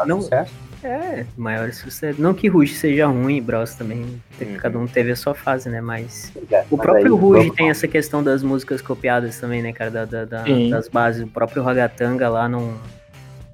Não- 0.06 0.20
Sucesso. 0.22 0.52
É, 0.84 1.24
maior 1.36 1.72
sucesso. 1.72 2.22
Não 2.22 2.32
que 2.32 2.46
Ruge 2.46 2.72
seja 2.74 3.06
ruim, 3.06 3.42
Bros 3.42 3.74
também. 3.74 4.02
Uhum. 4.40 4.56
Cada 4.58 4.78
um 4.78 4.86
teve 4.86 5.10
a 5.10 5.16
sua 5.16 5.34
fase, 5.34 5.68
né? 5.68 5.80
Mas. 5.80 6.32
É, 6.50 6.64
O 6.70 6.76
mas 6.76 6.86
próprio 6.86 7.14
aí, 7.14 7.20
Ruge 7.20 7.50
tem 7.50 7.68
essa 7.68 7.88
questão 7.88 8.22
das 8.22 8.42
músicas 8.44 8.80
copiadas 8.80 9.38
também, 9.40 9.60
né, 9.60 9.72
cara? 9.72 9.90
Da, 9.90 10.04
da- 10.04 10.24
da- 10.24 10.44
das 10.70 10.88
bases. 10.88 11.22
O 11.24 11.26
próprio 11.26 11.62
Ragatanga 11.64 12.28
lá 12.28 12.48
não. 12.48 12.74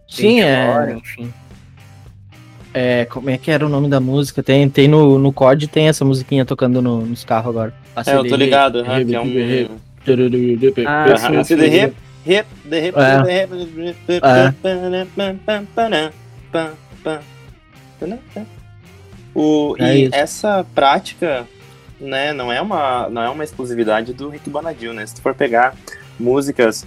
Sim, 0.07 0.43
é, 0.43 0.95
Enfim. 0.97 1.33
é. 2.75 3.07
Como 3.07 3.31
é 3.31 3.39
que 3.39 3.51
era 3.51 3.65
o 3.65 3.71
nome 3.71 3.89
da 3.89 4.01
música? 4.01 4.43
Tem, 4.43 4.69
tem 4.69 4.87
no, 4.87 5.19
no 5.19 5.33
COD, 5.33 5.67
tem 5.67 5.89
essa 5.89 6.05
musiquinha 6.05 6.45
tocando 6.45 6.83
no- 6.83 7.07
nos 7.07 7.25
carros 7.25 7.49
agora. 7.51 7.73
É, 8.07 8.15
eu 8.17 8.27
tô 8.29 8.37
ligado, 8.37 8.81
aham, 8.81 9.05
que 9.05 9.15
é 9.15 9.21
um. 9.21 9.79
Ah, 10.87 11.07
Aham, 12.27 12.45
sim, 12.45 12.49
assim, 12.51 12.57
sim. 12.65 12.69
the 12.71 12.89
hip, 12.89 12.89
hip, 12.89 12.89
the 12.89 12.89
hip, 12.89 12.99
É. 13.01 13.23
the 13.23 13.43
hip, 13.45 13.53
O, 19.35 19.75
É 19.79 19.97
e 19.97 20.05
isso. 20.05 20.15
essa 20.15 20.65
prática, 20.75 21.47
né, 22.01 22.33
não 22.33 22.53
é 22.53 22.61
uma, 22.61 23.09
não 23.11 23.23
é 23.23 23.29
uma 23.29 23.43
exclusividade 23.45 24.13
do 24.13 24.29
Rick 24.29 24.49
Bonadil, 24.49 24.93
né? 24.95 25.05
Se 25.07 25.15
tu 25.17 25.23
for 25.23 25.35
pegar 25.35 25.75
músicas 26.19 26.87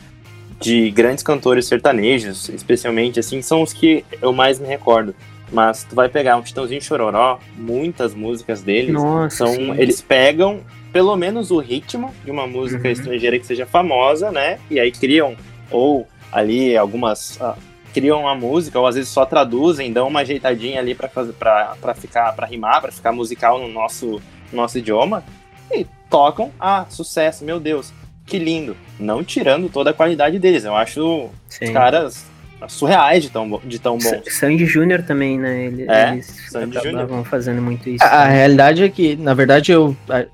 de 0.59 0.89
grandes 0.91 1.23
cantores 1.23 1.67
sertanejos, 1.67 2.49
especialmente 2.49 3.19
assim, 3.19 3.41
são 3.41 3.61
os 3.61 3.73
que 3.73 4.03
eu 4.21 4.31
mais 4.33 4.59
me 4.59 4.67
recordo. 4.67 5.13
Mas 5.51 5.83
tu 5.83 5.95
vai 5.95 6.09
pegar 6.09 6.35
um 6.35 6.41
Titãozinho 6.41 6.81
Chororó, 6.81 7.39
muitas 7.55 8.13
músicas 8.13 8.61
deles 8.61 8.93
Nossa, 8.93 9.37
são, 9.37 9.53
sim. 9.53 9.73
eles 9.77 10.01
pegam 10.01 10.61
pelo 10.91 11.15
menos 11.15 11.51
o 11.51 11.59
ritmo 11.59 12.13
de 12.23 12.31
uma 12.31 12.47
música 12.47 12.85
Uhum. 12.87 12.91
estrangeira 12.93 13.37
que 13.39 13.45
seja 13.45 13.65
famosa, 13.65 14.31
né? 14.31 14.59
E 14.69 14.79
aí 14.79 14.91
criam 14.91 15.35
ou 15.69 16.07
ali 16.31 16.75
algumas 16.77 17.37
ah, 17.41 17.55
criam 17.93 18.21
uma 18.21 18.35
música 18.35 18.79
ou 18.79 18.85
às 18.87 18.95
vezes 18.95 19.09
só 19.09 19.25
traduzem, 19.25 19.91
dão 19.91 20.07
uma 20.07 20.21
ajeitadinha 20.21 20.79
ali 20.79 20.93
para 20.95 21.07
fazer 21.09 21.33
para 21.33 21.93
ficar 21.95 22.33
para 22.35 22.45
rimar, 22.47 22.81
para 22.81 22.91
ficar 22.91 23.11
musical 23.11 23.59
no 23.59 23.67
nosso 23.67 24.21
nosso 24.51 24.77
idioma 24.77 25.23
e 25.71 25.85
tocam, 26.09 26.51
ah, 26.59 26.85
sucesso, 26.89 27.43
meu 27.43 27.59
Deus, 27.59 27.91
que 28.25 28.39
lindo. 28.39 28.75
Não 28.99 29.23
tirando 29.23 29.69
toda 29.69 29.89
a 29.89 29.93
qualidade 29.93 30.39
deles, 30.39 30.63
eu 30.63 30.75
acho 30.75 31.29
Sim. 31.49 31.65
os 31.65 31.71
caras 31.71 32.25
surreais 32.69 33.23
de 33.23 33.29
tão 33.29 33.61
de 33.63 33.77
tão 33.79 33.97
bons. 33.97 34.03
Sa- 34.09 34.21
Sandy 34.39 34.65
Júnior 34.65 35.03
também, 35.03 35.37
né? 35.37 35.65
Ele, 35.65 35.85
É, 35.89 36.13
eles 36.13 36.25
Sandy 36.49 36.77
acabavam 36.77 37.23
fazendo 37.25 37.61
muito 37.61 37.89
isso. 37.89 38.03
A, 38.03 38.23
a 38.23 38.27
realidade 38.27 38.83
é 38.83 38.89
que, 38.89 39.15
na 39.17 39.33
verdade, 39.33 39.71
eu, 39.71 39.95
a- 40.09 40.25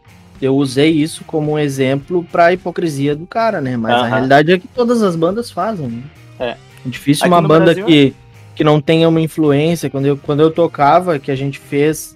eu 0.44 0.56
usei 0.56 0.90
isso 0.92 1.24
como 1.26 1.54
um 1.54 1.60
exemplo 1.60 2.26
pra 2.32 2.52
hipocrisia 2.54 3.16
do 3.16 3.26
cara, 3.26 3.62
né? 3.62 3.78
Mas 3.78 3.94
a 3.94 4.06
realidade 4.08 4.52
é 4.52 4.60
que 4.60 4.68
todas 4.68 5.02
as 5.02 5.16
bandas 5.16 5.50
fazem. 5.52 5.88
Né? 5.88 6.04
É. 6.40 6.58
Difícil 6.86 7.26
Aqui 7.26 7.34
uma 7.34 7.42
banda 7.42 7.66
Brasil, 7.66 7.86
que, 7.86 8.14
que 8.56 8.64
não 8.64 8.82
tenha 8.82 9.08
uma 9.08 9.22
influência. 9.22 9.90
Quando 9.90 10.06
eu, 10.06 10.18
quando 10.18 10.42
eu 10.42 10.52
tocava, 10.52 11.18
que 11.20 11.32
a 11.32 11.36
gente 11.36 11.60
fez. 11.60 12.16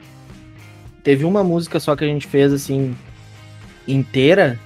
Teve 1.03 1.23
uma 1.23 1.41
música 1.43 1.79
só 1.79 1.95
que 1.95 2.03
a 2.03 2.07
gente 2.07 2.27
fez 2.27 2.51
assim 2.51 2.93
inteira. 3.87 4.59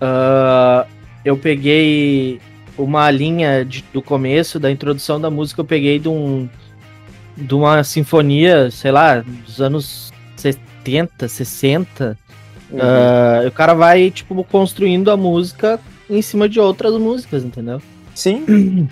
ah, 0.00 0.86
eu 1.24 1.36
peguei 1.36 2.40
uma 2.76 3.10
linha 3.10 3.64
de- 3.64 3.84
do 3.92 4.02
começo, 4.02 4.58
da 4.58 4.70
introdução 4.70 5.20
da 5.20 5.30
música, 5.30 5.60
eu 5.60 5.64
peguei 5.64 5.98
de 5.98 6.08
um. 6.08 6.48
De 7.36 7.54
uma 7.54 7.82
sinfonia, 7.84 8.70
sei 8.70 8.90
lá, 8.90 9.20
dos 9.46 9.60
anos 9.62 10.12
70, 10.36 11.26
60. 11.28 12.18
Uhum. 12.72 12.80
Ah, 12.80 13.42
o 13.46 13.50
cara 13.52 13.74
vai, 13.74 14.10
tipo, 14.10 14.42
construindo 14.44 15.10
a 15.10 15.16
música 15.16 15.78
em 16.08 16.22
cima 16.22 16.48
de 16.48 16.58
outras 16.60 16.94
músicas, 16.94 17.44
entendeu? 17.44 17.80
Sim, 18.14 18.44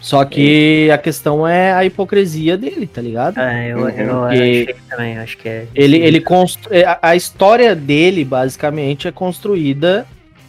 Só 0.00 0.24
que 0.24 0.90
a 0.90 0.96
questão 0.96 1.46
é 1.46 1.74
a 1.74 1.84
hipocrisia 1.84 2.56
dele, 2.56 2.86
tá 2.86 3.02
ligado? 3.02 3.36
Ah, 3.36 3.62
eu, 3.62 3.86
eu 3.90 4.24
achei 4.24 4.66
também, 4.88 5.18
acho 5.18 5.36
que 5.36 5.46
é. 5.46 5.66
Ele, 5.74 5.98
ele 5.98 6.20
constru... 6.22 6.72
é, 6.72 6.84
a- 6.86 6.98
a 7.02 7.16
história 7.16 7.76
dele, 7.76 8.24
basicamente, 8.24 9.06
é 9.06 9.12
construída 9.12 10.06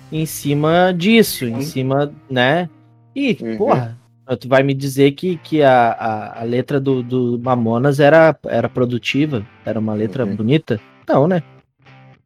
em 0.10 0.26
cima 0.26 0.94
disso, 0.98 1.46
em 1.46 1.60
cima, 1.62 2.14
né? 2.30 2.70
E, 3.14 3.38
Uhum. 3.42 3.58
porra, 3.58 3.98
tu 4.40 4.48
vai 4.48 4.64
me 4.64 4.74
dizer 4.74 5.12
que, 5.12 5.36
que 5.38 5.62
a, 5.62 5.92
a, 5.92 6.42
a 6.42 6.44
letra 6.44 6.80
do, 6.80 7.04
do 7.04 7.38
Mamonas 7.44 8.00
era, 8.00 8.34
era 8.48 8.70
produtiva? 8.70 9.46
Era 9.66 9.78
uma 9.82 9.94
letra 9.94 10.26
Uhum. 10.26 10.34
bonita? 10.34 10.80
Não, 11.10 11.28
né? 11.28 11.44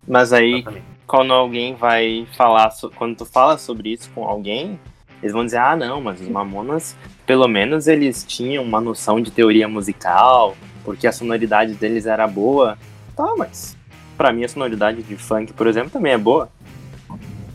Mas 0.07 0.31
aí 0.33 0.55
Exatamente. 0.59 0.85
quando 1.07 1.33
alguém 1.33 1.75
vai 1.75 2.27
falar, 2.37 2.69
so- 2.71 2.91
quando 2.95 3.15
tu 3.17 3.25
fala 3.25 3.57
sobre 3.57 3.89
isso 3.93 4.09
com 4.13 4.25
alguém, 4.25 4.79
eles 5.21 5.33
vão 5.33 5.45
dizer, 5.45 5.57
ah, 5.57 5.75
não, 5.75 6.01
mas 6.01 6.21
os 6.21 6.27
Mamonas, 6.27 6.95
pelo 7.25 7.47
menos 7.47 7.87
eles 7.87 8.23
tinham 8.27 8.63
uma 8.63 8.79
noção 8.81 9.19
de 9.19 9.31
teoria 9.31 9.67
musical, 9.67 10.55
porque 10.83 11.07
a 11.07 11.11
sonoridade 11.11 11.73
deles 11.73 12.05
era 12.05 12.27
boa. 12.27 12.77
Tá, 13.15 13.33
mas 13.37 13.75
pra 14.17 14.31
mim 14.33 14.43
a 14.43 14.49
sonoridade 14.49 15.01
de 15.01 15.15
funk, 15.15 15.53
por 15.53 15.67
exemplo, 15.67 15.89
também 15.89 16.13
é 16.13 16.17
boa. 16.17 16.49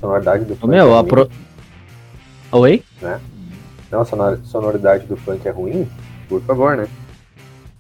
Sonoridade 0.00 0.45
do 0.47 0.57
funk 0.57 0.69
Meu, 0.69 0.88
é 0.90 0.92
a 0.95 1.00
ruim. 1.00 1.09
pro... 1.09 1.30
Oi? 2.52 2.83
Não, 3.90 4.00
a 4.00 4.04
sonor- 4.04 4.38
sonoridade 4.45 5.07
do 5.07 5.16
funk 5.16 5.47
é 5.47 5.50
ruim? 5.50 5.88
Por 6.28 6.40
favor, 6.42 6.76
né? 6.76 6.88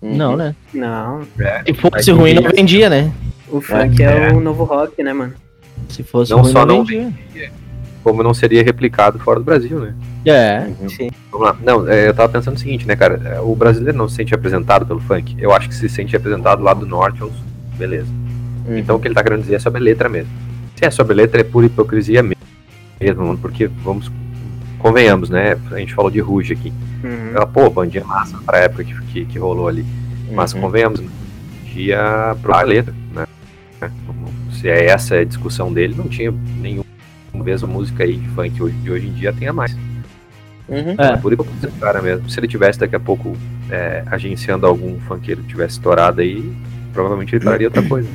Uhum. 0.02 0.16
Não, 0.16 0.36
né? 0.36 0.54
Não, 0.72 1.22
Se 1.66 1.74
fosse 1.74 2.10
ruim, 2.12 2.34
não 2.34 2.42
vendia, 2.50 2.88
né? 2.88 3.12
O 3.50 3.60
funk 3.60 4.02
é, 4.02 4.32
o 4.32 4.40
novo 4.40 4.64
rock, 4.64 5.02
né, 5.02 5.12
mano? 5.12 5.34
Se 5.88 6.02
fosse 6.02 6.30
Não 6.30 6.42
ruim, 6.42 6.52
só 6.52 6.66
não 6.66 6.78
não 6.78 6.84
vendia. 6.84 7.50
Como 8.02 8.22
não 8.22 8.32
seria 8.32 8.62
replicado 8.62 9.18
fora 9.18 9.38
do 9.38 9.44
Brasil, 9.44 9.78
né? 9.78 9.94
É. 10.24 10.66
Uhum. 10.80 10.88
Sim. 10.88 11.10
Vamos 11.30 11.46
lá. 11.48 11.56
Não, 11.62 11.86
é, 11.88 12.08
eu 12.08 12.14
tava 12.14 12.30
pensando 12.32 12.56
o 12.56 12.58
seguinte, 12.58 12.86
né, 12.86 12.96
cara? 12.96 13.20
É, 13.24 13.40
O 13.40 13.54
brasileiro 13.54 13.96
não 13.98 14.08
se 14.08 14.16
sente 14.16 14.30
representado 14.30 14.86
pelo 14.86 15.00
funk. 15.00 15.36
Eu 15.38 15.52
acho 15.52 15.68
que 15.68 15.74
se 15.74 15.88
sente 15.88 16.12
representado 16.12 16.62
lá 16.62 16.72
do 16.72 16.86
norte, 16.86 17.22
ou 17.22 17.30
beleza. 17.76 18.08
Uhum. 18.66 18.78
Então 18.78 18.96
o 18.96 19.00
que 19.00 19.06
ele 19.08 19.14
tá 19.14 19.22
querendo 19.22 19.42
dizer 19.42 19.56
é 19.56 19.58
sobre 19.58 19.80
a 19.80 19.84
letra 19.84 20.08
mesmo. 20.08 20.30
Se 20.76 20.84
é 20.86 20.90
sobre 20.90 21.12
a 21.12 21.16
letra, 21.16 21.40
é 21.40 21.44
pura 21.44 21.66
hipocrisia 21.66 22.22
mesmo, 22.22 23.24
mano, 23.26 23.38
porque 23.38 23.66
vamos. 23.66 24.10
Convenhamos, 24.78 25.28
né? 25.28 25.58
A 25.70 25.78
gente 25.78 25.92
falou 25.92 26.10
de 26.10 26.20
Ruge 26.20 26.54
aqui. 26.54 26.72
Uhum. 27.04 27.32
Ela, 27.34 27.46
pô, 27.46 27.68
bandinha 27.68 28.04
massa 28.04 28.38
pra 28.46 28.58
época 28.58 28.84
que, 28.84 28.94
que, 29.06 29.24
que 29.26 29.38
rolou 29.38 29.68
ali. 29.68 29.84
Mas 30.32 30.54
Uhum. 30.54 30.62
convenhamos, 30.62 31.00
né? 31.00 31.08
Tinha 31.66 32.34
a 32.42 32.62
letra, 32.62 32.94
né? 33.80 33.92
Se 34.52 34.68
é 34.68 34.86
essa 34.86 35.16
a 35.16 35.24
discussão 35.24 35.72
dele, 35.72 35.94
não 35.96 36.08
tinha 36.08 36.30
nenhum 36.30 36.84
mesmo 37.32 37.68
música 37.68 38.04
aí 38.04 38.16
de 38.16 38.28
funk 38.28 38.62
hoje, 38.62 38.74
de 38.76 38.90
hoje 38.90 39.06
em 39.06 39.12
dia 39.12 39.32
tenha 39.32 39.52
mais. 39.52 39.72
Uhum. 40.68 40.94
É. 40.98 41.14
É. 41.14 41.16
Por 41.16 41.32
hipocrisia 41.32 41.68
do 41.68 41.80
cara 41.80 42.00
mesmo. 42.00 42.28
Se 42.30 42.38
ele 42.38 42.48
tivesse 42.48 42.78
daqui 42.78 42.94
a 42.94 43.00
pouco 43.00 43.36
é, 43.70 44.04
agenciando 44.06 44.66
algum 44.66 44.98
funkeiro 45.00 45.42
que 45.42 45.48
tivesse 45.48 45.74
estourado 45.74 46.20
aí, 46.20 46.52
provavelmente 46.92 47.34
ele 47.34 47.44
faria 47.44 47.66
outra 47.66 47.82
coisa. 47.82 48.08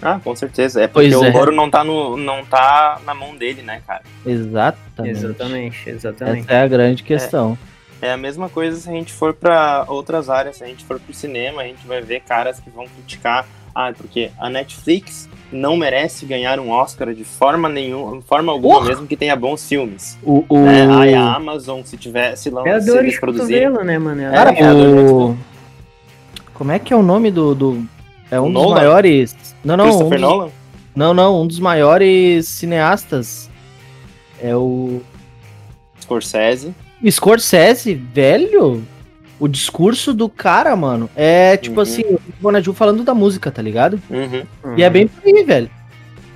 Ah, 0.00 0.20
com 0.22 0.34
certeza. 0.34 0.80
É 0.80 0.86
porque 0.86 1.10
Pois 1.10 1.20
o 1.20 1.24
é. 1.24 1.36
ouro 1.36 1.52
não 1.52 1.70
tá, 1.70 1.82
no, 1.82 2.16
não 2.16 2.44
tá 2.44 3.00
na 3.04 3.14
mão 3.14 3.36
dele, 3.36 3.62
né, 3.62 3.82
cara? 3.86 4.02
Exatamente. 4.24 5.18
Exatamente, 5.18 5.90
exatamente. 5.90 6.40
Essa 6.42 6.52
é 6.52 6.62
a 6.62 6.68
grande 6.68 7.02
questão. 7.02 7.58
É 8.00 8.12
a 8.12 8.16
mesma 8.16 8.48
coisa 8.48 8.78
se 8.78 8.88
a 8.88 8.92
gente 8.92 9.12
for 9.12 9.34
pra 9.34 9.84
outras 9.88 10.30
áreas, 10.30 10.56
se 10.56 10.64
a 10.64 10.68
gente 10.68 10.84
for 10.84 11.00
pro 11.00 11.12
cinema, 11.12 11.62
a 11.62 11.64
gente 11.64 11.84
vai 11.84 12.00
ver 12.00 12.20
caras 12.20 12.60
que 12.60 12.70
vão 12.70 12.86
criticar, 12.86 13.44
ah, 13.80 13.92
porque 13.96 14.30
a 14.40 14.50
Netflix 14.50 15.28
não 15.52 15.76
merece 15.76 16.26
ganhar 16.26 16.58
um 16.58 16.68
Oscar 16.70 17.14
de 17.14 17.22
forma 17.22 17.68
nenhuma, 17.68 18.20
forma 18.22 18.50
alguma, 18.50 18.74
Porra! 18.80 18.88
mesmo 18.88 19.06
que 19.06 19.16
tenha 19.16 19.36
bons 19.36 19.66
filmes. 19.68 20.18
O, 20.22 20.44
o... 20.48 20.58
Né? 20.64 20.88
Aí 20.98 21.14
a 21.14 21.34
Amazon, 21.36 21.82
se 21.84 21.96
tiver, 21.96 22.34
se, 22.34 22.50
lan- 22.50 22.64
É 22.66 22.72
a 22.72 22.80
se 22.80 22.90
eles 22.98 23.20
produzirem. 23.20 23.70
né, 23.84 23.96
mano? 23.98 24.20
É 24.20 24.26
a 24.26 24.32
Cara, 24.32 24.50
é, 24.58 24.72
o... 24.72 25.36
Como 26.54 26.72
é 26.72 26.78
que 26.80 26.92
é 26.92 26.96
o 26.96 27.02
nome 27.02 27.30
do... 27.30 27.54
do... 27.54 27.84
É 28.30 28.40
um 28.40 28.44
O 28.44 28.52
dos 28.52 28.54
Nolan? 28.54 28.74
maiores... 28.74 29.36
Não, 29.64 29.76
não, 29.76 29.84
um 29.84 29.88
Christopher 29.90 30.18
dos... 30.20 30.28
Nolan? 30.28 30.48
não, 30.96 31.14
não, 31.14 31.42
um 31.42 31.46
dos 31.46 31.60
maiores 31.60 32.48
cineastas 32.48 33.48
é 34.42 34.54
o 34.56 35.00
Scorsese. 36.02 36.74
Scorsese, 37.08 37.94
velho. 37.94 38.84
O 39.40 39.46
discurso 39.46 40.12
do 40.12 40.28
cara, 40.28 40.74
mano, 40.74 41.08
é 41.14 41.56
tipo 41.56 41.76
Uhum. 41.76 41.82
assim, 41.82 42.02
o 42.02 42.20
Bonadil 42.40 42.74
falando 42.74 43.04
da 43.04 43.14
música, 43.14 43.50
tá 43.50 43.62
ligado? 43.62 44.00
Uhum. 44.10 44.44
E 44.76 44.82
é 44.82 44.90
bem 44.90 45.06
por 45.06 45.22
aí, 45.24 45.44
velho. 45.44 45.70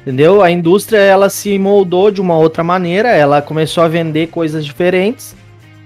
Entendeu? 0.02 0.42
A 0.42 0.50
indústria 0.50 0.98
ela 0.98 1.28
se 1.30 1.58
moldou 1.58 2.10
de 2.10 2.20
uma 2.20 2.36
outra 2.36 2.62
maneira, 2.64 3.10
ela 3.10 3.40
começou 3.42 3.82
a 3.84 3.88
vender 3.88 4.28
coisas 4.28 4.64
diferentes 4.64 5.34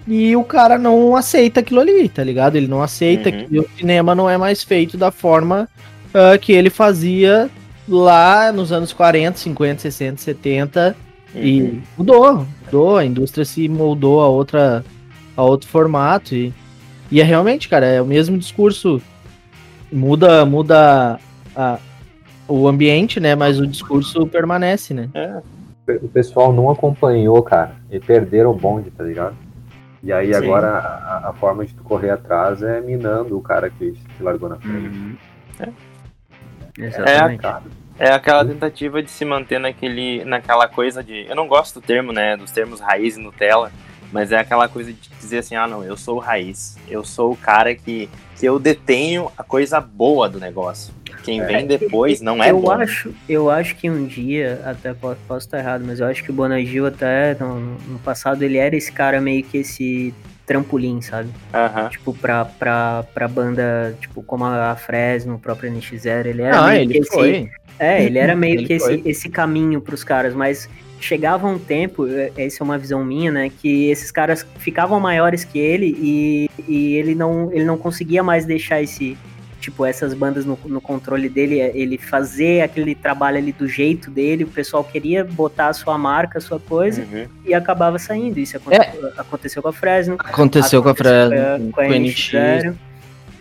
e 0.06 0.34
o 0.36 0.44
cara 0.44 0.78
não 0.78 1.14
aceita 1.16 1.60
aquilo 1.60 1.80
ali, 1.80 2.08
tá 2.08 2.22
ligado? 2.24 2.56
Ele 2.56 2.66
não 2.68 2.82
aceita 2.82 3.28
Uhum. 3.30 3.44
que 3.46 3.58
o 3.60 3.68
cinema 3.78 4.14
não 4.14 4.28
é 4.28 4.36
mais 4.38 4.62
feito 4.62 4.96
da 4.96 5.10
forma 5.10 5.68
ah, 6.14 6.38
que 6.38 6.52
ele 6.52 6.70
fazia 6.70 7.50
lá 7.88 8.50
nos 8.52 8.72
anos 8.72 8.92
40, 8.92 9.36
50, 9.38 9.80
60, 9.82 10.16
70 10.20 10.96
Uhum. 11.34 11.42
e 11.42 11.82
mudou, 11.98 12.46
mudou, 12.64 12.96
a 12.96 13.04
indústria 13.04 13.44
se 13.44 13.68
moldou 13.68 14.20
a 14.22 14.28
outra 14.28 14.82
a 15.36 15.42
outro 15.42 15.68
formato 15.68 16.34
e, 16.34 16.54
e 17.10 17.20
é 17.20 17.24
realmente, 17.24 17.68
cara, 17.68 17.86
é 17.86 18.00
o 18.02 18.06
mesmo 18.06 18.36
discurso. 18.38 19.00
Muda, 19.92 20.44
muda 20.44 21.18
a- 21.54 21.78
o 22.48 22.66
ambiente, 22.68 23.20
né, 23.20 23.34
mas 23.34 23.58
o 23.60 23.66
discurso 23.66 24.26
permanece, 24.26 24.92
né? 24.94 25.08
É. 25.14 25.40
O 26.02 26.08
pessoal 26.08 26.52
não 26.52 26.68
acompanhou, 26.70 27.40
cara, 27.42 27.76
e 27.90 28.00
perderam 28.00 28.50
o 28.50 28.54
bonde, 28.54 28.90
tá 28.90 29.04
ligado? 29.04 29.36
E 30.02 30.12
aí 30.12 30.28
Sim. 30.32 30.34
agora 30.34 30.68
a, 30.78 31.30
a 31.30 31.32
forma 31.34 31.64
de 31.64 31.74
tu 31.74 31.82
correr 31.84 32.10
atrás 32.10 32.62
é 32.62 32.80
minando 32.80 33.36
o 33.38 33.40
cara 33.42 33.70
que 33.70 33.94
se 34.16 34.22
largou 34.22 34.48
na 34.48 34.56
frente. 34.56 34.88
Uhum. 34.88 35.16
É. 35.60 35.68
Exatamente. 36.78 37.40
Cara, 37.42 37.62
É 37.98 38.10
aquela 38.12 38.44
tentativa 38.44 39.02
de 39.02 39.10
se 39.10 39.24
manter 39.24 39.58
naquele, 39.58 40.24
naquela 40.24 40.68
coisa 40.68 41.02
de. 41.02 41.24
Eu 41.28 41.34
não 41.34 41.48
gosto 41.48 41.80
do 41.80 41.86
termo, 41.86 42.12
né? 42.12 42.36
Dos 42.36 42.50
termos 42.50 42.78
raiz 42.80 43.16
e 43.16 43.20
Nutella, 43.20 43.72
mas 44.16 44.32
é 44.32 44.38
aquela 44.38 44.68
coisa 44.68 44.92
de 44.92 44.98
dizer 45.20 45.38
assim: 45.38 45.54
ah, 45.54 45.66
não, 45.66 45.84
eu 45.84 45.96
sou 45.96 46.16
o 46.16 46.20
raiz. 46.20 46.76
Eu 46.88 47.04
sou 47.04 47.32
o 47.32 47.36
cara 47.36 47.74
que, 47.74 48.08
que 48.38 48.46
eu 48.46 48.58
detenho 48.58 49.30
a 49.36 49.42
coisa 49.42 49.78
boa 49.80 50.28
do 50.28 50.40
negócio. 50.40 50.94
Quem 51.22 51.44
vem 51.44 51.66
depois 51.66 52.20
não 52.20 52.42
é 52.42 52.50
eu 52.50 52.60
bom. 52.60 52.70
acho, 52.70 53.12
eu 53.28 53.50
acho 53.50 53.74
que 53.74 53.90
um 53.90 54.06
dia, 54.06 54.60
até 54.64 54.94
posso, 54.94 55.18
posso 55.26 55.46
estar 55.46 55.58
errado, 55.58 55.84
mas 55.84 56.00
eu 56.00 56.06
acho 56.06 56.22
que 56.22 56.30
o 56.30 56.34
Bonagil 56.34 56.86
até 56.86 57.34
no, 57.38 57.58
no 57.58 57.98
passado 57.98 58.42
ele 58.42 58.56
era 58.56 58.76
esse 58.76 58.92
cara 58.92 59.20
meio 59.20 59.42
que 59.42 59.58
esse 59.58 60.14
trampolim, 60.46 61.02
sabe? 61.02 61.28
Aham. 61.52 61.88
Tipo, 61.88 62.14
pra, 62.14 62.44
pra, 62.44 63.04
pra 63.12 63.26
banda, 63.28 63.96
tipo, 64.00 64.22
como 64.22 64.44
a 64.44 64.76
Fresno, 64.76 65.34
o 65.34 65.38
próprio 65.38 65.70
NX0, 65.72 66.26
ele 66.26 66.42
era 66.42 66.58
Ah, 66.60 66.68
meio 66.68 66.86
que 66.88 66.92
ele 66.92 67.00
esse, 67.00 67.12
foi. 67.12 67.50
É, 67.78 68.04
ele 68.04 68.18
era 68.18 68.34
meio 68.36 68.60
Ele 68.60 68.66
que 68.66 68.72
esse, 68.74 69.02
esse 69.04 69.28
caminho 69.28 69.80
pros 69.80 70.04
caras, 70.04 70.32
mas 70.32 70.68
chegava 71.00 71.46
um 71.46 71.58
tempo, 71.58 72.06
é- 72.08 72.32
essa 72.36 72.62
é 72.62 72.64
uma 72.64 72.78
visão 72.78 73.04
minha, 73.04 73.30
né, 73.30 73.50
que 73.50 73.90
esses 73.90 74.10
caras 74.10 74.46
ficavam 74.58 74.98
maiores 75.00 75.44
que 75.44 75.58
ele 75.58 75.96
e, 76.00 76.50
e 76.68 76.94
ele, 76.94 77.14
não, 77.14 77.52
ele 77.52 77.64
não 77.64 77.76
conseguia 77.76 78.22
mais 78.22 78.44
deixar 78.44 78.82
esse, 78.82 79.16
tipo, 79.60 79.84
essas 79.84 80.14
bandas 80.14 80.44
no, 80.44 80.58
no 80.66 80.80
controle 80.80 81.28
dele, 81.28 81.60
é, 81.60 81.72
ele 81.76 81.98
fazer 81.98 82.62
aquele 82.62 82.94
trabalho 82.94 83.36
ali 83.38 83.52
do 83.52 83.68
jeito 83.68 84.10
dele, 84.10 84.44
o 84.44 84.48
pessoal 84.48 84.84
queria 84.84 85.24
botar 85.24 85.68
a 85.68 85.72
sua 85.72 85.98
marca, 85.98 86.38
a 86.38 86.40
sua 86.40 86.60
coisa, 86.60 87.02
Uhum. 87.02 87.26
e 87.44 87.52
acabava 87.54 87.98
saindo. 87.98 88.38
Isso 88.38 88.56
aconte- 88.56 88.76
aconteceu 89.16 89.62
com 89.62 89.68
a 89.68 89.72
Fresno, 89.72 90.16
Aconteceu 90.18 90.82
com 90.82 90.88
a 90.90 90.94
Fresno, 90.94 91.30
com 91.72 91.80
a- 91.80 91.84
com 91.86 91.92
a 91.92 91.98
NX. 91.98 92.32
NX0. 92.32 92.74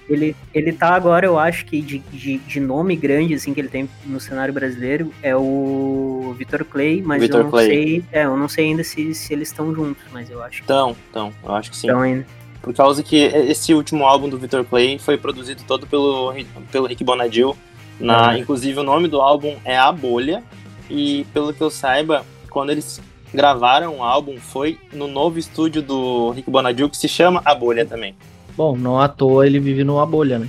Ele, 0.07 0.35
ele 0.53 0.71
tá 0.71 0.93
agora, 0.93 1.25
eu 1.25 1.39
acho 1.39 1.65
que 1.65 1.81
de, 1.81 1.97
de, 1.97 2.37
de 2.37 2.59
nome 2.59 2.95
grande, 2.95 3.33
assim, 3.33 3.53
que 3.53 3.59
ele 3.59 3.69
tem 3.69 3.89
no 4.05 4.19
cenário 4.19 4.53
brasileiro, 4.53 5.11
é 5.23 5.35
o 5.35 6.35
Vitor 6.37 6.63
Clay, 6.63 7.01
mas 7.01 7.21
Vitor 7.21 7.39
eu 7.39 7.43
não 7.45 7.51
Clay. 7.51 7.67
sei. 7.67 8.03
É, 8.11 8.25
eu 8.25 8.37
não 8.37 8.47
sei 8.47 8.65
ainda 8.65 8.83
se, 8.83 9.13
se 9.15 9.33
eles 9.33 9.47
estão 9.49 9.73
juntos, 9.73 10.03
mas 10.13 10.29
eu 10.29 10.43
acho 10.43 10.57
que 10.57 10.63
Então, 10.63 10.95
então, 11.09 11.33
eu 11.43 11.55
acho 11.55 11.71
que 11.71 11.77
sim. 11.77 11.87
estão 11.87 12.01
ainda. 12.01 12.25
Por 12.61 12.73
causa 12.73 13.01
que 13.03 13.15
esse 13.17 13.73
último 13.73 14.05
álbum 14.05 14.27
do 14.29 14.37
Victor 14.37 14.63
Clay 14.65 14.97
foi 14.99 15.17
produzido 15.17 15.63
todo 15.67 15.85
pelo, 15.87 16.33
pelo 16.71 16.87
Rick 16.87 17.03
Bonadil. 17.03 17.55
Na, 17.99 18.29
Ah. 18.29 18.37
Inclusive 18.39 18.79
o 18.79 18.83
nome 18.83 19.07
do 19.07 19.21
álbum 19.21 19.55
é 19.63 19.77
A 19.77 19.91
Bolha. 19.91 20.43
E 20.89 21.25
pelo 21.33 21.53
que 21.53 21.61
eu 21.61 21.69
saiba, 21.71 22.23
quando 22.49 22.69
eles 22.71 23.01
gravaram 23.33 23.97
o 23.97 24.03
álbum, 24.03 24.37
foi 24.39 24.77
no 24.93 25.07
novo 25.07 25.37
estúdio 25.39 25.81
do 25.81 26.29
Rick 26.31 26.49
Bonadil, 26.49 26.89
que 26.89 26.97
se 26.97 27.07
chama 27.07 27.41
A 27.43 27.53
Bolha 27.55 27.85
também. 27.85 28.15
Bom, 28.57 28.75
não 28.77 28.99
à 28.99 29.07
toa 29.07 29.45
ele 29.45 29.59
vive 29.59 29.83
numa 29.83 30.05
bolha, 30.05 30.39
né? 30.39 30.47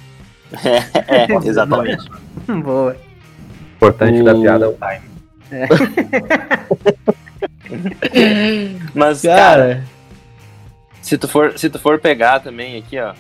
É, 1.09 1.27
exatamente. 1.47 2.09
Boa. 2.47 2.93
o 2.93 2.97
importante 3.77 4.21
O- 4.21 4.25
da 4.25 4.35
piada 4.35 4.65
é 4.65 4.69
o 4.69 4.75
time. 4.75 5.07
Mas, 8.95 9.23
cara, 9.23 9.75
Cara, 9.75 9.85
se 11.03 11.17
tu 11.19 11.29
for, 11.29 11.59
se 11.59 11.69
tu 11.71 11.79
for 11.79 11.99
pegar 11.99 12.41
também 12.41 12.77
aqui, 12.79 12.99
ó. 12.99 13.13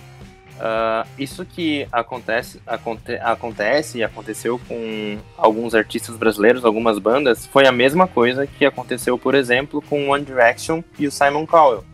ah, 0.60 1.06
isso 1.18 1.44
que 1.44 1.86
acontece, 1.92 2.60
aconte, 2.66 3.14
acontece 3.16 3.98
e 3.98 4.04
aconteceu 4.04 4.58
com 4.68 5.18
alguns 5.36 5.74
artistas 5.74 6.16
brasileiros, 6.16 6.64
algumas 6.64 6.98
bandas, 6.98 7.46
foi 7.46 7.66
a 7.66 7.72
mesma 7.72 8.06
coisa 8.08 8.46
que 8.46 8.64
aconteceu, 8.64 9.18
por 9.18 9.34
exemplo, 9.34 9.82
com 9.82 10.08
One 10.08 10.24
Direction 10.24 10.82
e 10.98 11.06
o 11.06 11.12
Simon 11.12 11.46
Cowell. 11.46 11.84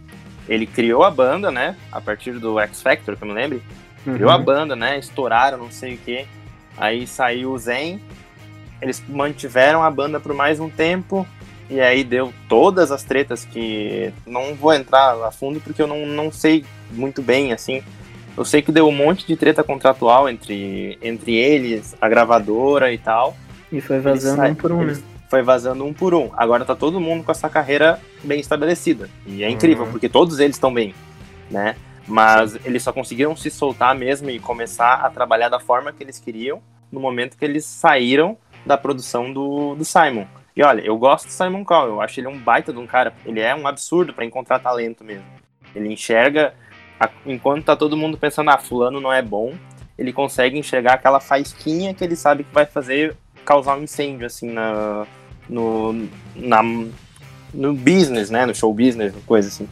Ele 0.49 0.67
criou 0.67 1.05
a 1.05 1.11
banda, 1.11 1.51
né? 1.51 1.77
A 1.91 2.01
partir 2.01 2.33
do 2.39 2.59
X 2.61 2.83
Factor, 2.83 3.17
que 3.17 3.23
eu 3.23 3.29
me 3.29 3.35
lembro. 3.35 3.63
Criou 4.05 4.31
a 4.31 4.37
Uhum. 4.37 4.43
banda, 4.45 4.75
né? 4.77 4.99
Estouraram, 4.99 5.59
não 5.59 5.71
sei 5.71 5.95
o 5.95 5.99
que. 5.99 6.27
Aí 6.77 7.07
saiu 7.07 7.53
o 7.53 7.59
Zen. 7.59 8.01
Eles 8.81 9.03
mantiveram 9.09 9.83
a 9.83 9.91
banda 9.91 10.19
por 10.19 10.35
mais 10.35 10.59
um 10.59 10.69
tempo. 10.69 11.27
E 11.71 11.81
aí 11.81 12.03
deu 12.03 12.33
todas 12.49 12.91
as 12.91 13.05
tretas 13.05 13.45
que. 13.45 14.13
Não 14.27 14.55
vou 14.55 14.73
entrar 14.75 15.15
a 15.25 15.31
fundo 15.31 15.61
porque 15.61 15.81
eu 15.81 15.87
não, 15.87 16.05
não 16.07 16.33
sei 16.33 16.65
muito 16.91 17.23
bem, 17.23 17.53
assim. 17.53 17.83
Eu 18.37 18.45
sei 18.45 18.61
que 18.63 18.73
deu 18.73 18.89
um 18.89 18.93
monte 18.93 19.27
de 19.27 19.37
treta 19.37 19.63
contratual 19.63 20.29
entre, 20.29 20.99
entre 21.03 21.35
eles, 21.37 21.95
a 22.01 22.09
gravadora 22.09 22.93
e 22.93 22.99
tal. 22.99 23.37
E 23.71 23.81
foi 23.81 23.97
Eles 23.97 24.05
vazando 24.05 24.37
sa- 24.43 24.49
um 24.49 24.55
por 24.55 24.73
um, 24.73 24.83
né? 24.85 24.99
Foi 25.33 25.41
vazando 25.43 25.83
um 25.87 25.95
por 25.95 26.13
um. 26.13 26.29
Agora 26.37 26.63
tá 26.63 26.77
todo 26.77 27.01
mundo 27.01 27.25
com 27.25 27.33
essa 27.33 27.49
carreira 27.49 27.99
bem 28.23 28.39
estabelecida. 28.39 29.09
E 29.27 29.43
é 29.43 29.49
incrível, 29.49 29.87
Uhum. 29.87 29.91
porque 29.93 30.07
todos 30.07 30.39
eles 30.39 30.57
estão 30.57 30.71
bem, 30.75 30.95
né? 31.51 31.75
Mas 32.07 32.55
eles 32.67 32.83
só 32.83 32.93
conseguiram 32.93 33.35
se 33.35 33.51
soltar 33.51 33.95
mesmo 33.95 34.29
e 34.29 34.39
começar 34.39 34.97
a 34.97 35.09
trabalhar 35.09 35.49
da 35.49 35.59
forma 35.59 35.91
que 35.91 36.03
eles 36.05 36.19
queriam 36.19 36.61
no 36.93 37.01
momento 37.01 37.39
que 37.39 37.45
eles 37.47 37.65
saíram 37.65 38.37
da 38.67 38.77
produção 38.77 39.33
do, 39.33 39.75
do 39.75 39.87
Simon. 39.87 40.27
E 40.55 40.63
olha, 40.63 40.83
eu 40.83 40.99
gosto 40.99 41.25
do 41.29 41.33
Simon 41.33 41.65
Cowell, 41.65 41.93
eu 41.95 42.01
acho 42.03 42.21
ele 42.21 42.29
um 42.29 42.37
baita 42.39 42.71
de 42.71 42.79
um 42.79 42.87
cara. 42.87 43.15
Ele 43.25 43.41
é 43.41 43.55
um 43.55 43.67
absurdo 43.67 44.13
pra 44.13 44.27
encontrar 44.27 44.59
talento 44.59 45.03
mesmo. 45.03 45.25
Ele 45.75 45.91
enxerga, 45.91 46.53
a- 47.01 47.09
enquanto 47.25 47.65
tá 47.65 47.75
todo 47.75 47.97
mundo 47.97 48.19
pensando, 48.19 48.51
ah, 48.51 48.59
fulano 48.59 49.01
não 49.01 49.11
é 49.11 49.23
bom, 49.23 49.55
ele 49.99 50.13
consegue 50.13 50.59
enxergar 50.59 50.93
aquela 50.93 51.21
faísquinha 51.21 51.95
que 51.95 52.05
ele 52.05 52.17
sabe 52.17 52.45
que 52.45 52.53
vai 52.53 52.67
fazer 52.67 53.17
causar 53.47 53.77
um 53.79 53.83
incêndio, 53.85 54.27
assim, 54.27 54.51
na, 54.51 55.07
no, 55.49 56.07
na, 56.35 56.63
no 57.53 57.75
business, 57.75 58.31
né, 58.31 58.47
no 58.47 58.55
show 58.55 58.73
business, 58.73 59.13
coisa 59.27 59.49
assim. 59.49 59.69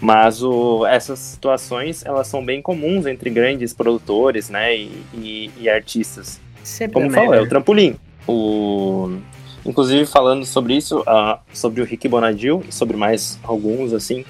Mas 0.00 0.42
o, 0.42 0.84
essas 0.86 1.18
situações, 1.18 2.04
elas 2.04 2.26
são 2.28 2.44
bem 2.44 2.60
comuns 2.60 3.06
entre 3.06 3.30
grandes 3.30 3.72
produtores, 3.72 4.50
né, 4.50 4.76
e, 4.76 5.02
e- 5.14 5.50
e 5.58 5.68
artistas. 5.68 6.40
Sempre 6.62 6.94
Como 6.94 7.06
é 7.06 7.10
falou, 7.14 7.34
é 7.34 7.40
o 7.40 7.48
trampolim. 7.48 7.96
O... 8.28 9.16
Inclusive, 9.64 10.06
falando 10.06 10.44
sobre 10.44 10.76
isso, 10.76 11.02
ah, 11.06 11.40
sobre 11.52 11.80
o 11.80 11.84
Rick 11.84 12.06
Bonadil 12.08 12.62
e 12.68 12.72
sobre 12.72 12.96
mais 12.96 13.38
alguns, 13.42 13.92
assim, 13.92 14.24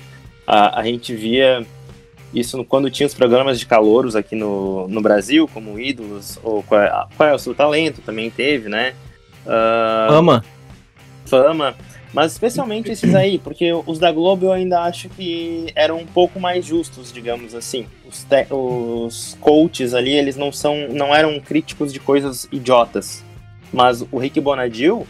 a, 0.46 0.80
a 0.80 0.84
gente 0.84 1.14
via 1.14 1.66
isso 2.32 2.62
quando 2.64 2.90
tinha 2.90 3.06
os 3.06 3.14
programas 3.14 3.58
de 3.58 3.66
calouros 3.66 4.14
aqui 4.16 4.34
no, 4.36 4.86
no 4.88 5.00
Brasil, 5.00 5.48
como 5.52 5.78
Ídolos, 5.78 6.38
ou 6.42 6.62
qual 6.62 6.80
é, 6.80 7.04
qual 7.16 7.28
é 7.28 7.34
o 7.34 7.38
seu 7.38 7.54
talento, 7.54 8.00
também 8.02 8.30
teve, 8.30 8.68
né? 8.68 8.94
Ah, 9.46 10.08
ama. 10.10 10.44
fama, 11.26 11.74
mas 12.12 12.32
especialmente 12.32 12.90
esses 12.90 13.14
aí, 13.14 13.38
porque 13.38 13.70
os 13.86 13.98
da 13.98 14.10
Globo 14.10 14.46
eu 14.46 14.52
ainda 14.52 14.80
acho 14.80 15.08
que 15.10 15.70
eram 15.74 15.98
um 15.98 16.06
pouco 16.06 16.40
mais 16.40 16.64
justos, 16.64 17.12
digamos 17.12 17.54
assim. 17.54 17.86
Os, 18.06 18.26
os 18.50 19.36
coaches 19.40 19.92
ali, 19.92 20.12
eles 20.12 20.36
não 20.36 20.50
são, 20.50 20.88
não 20.88 21.14
eram 21.14 21.38
críticos 21.40 21.92
de 21.92 22.00
coisas 22.00 22.48
idiotas. 22.50 23.22
Mas 23.72 24.00
o 24.10 24.18
Rick 24.18 24.40
Bonadil, 24.40 25.06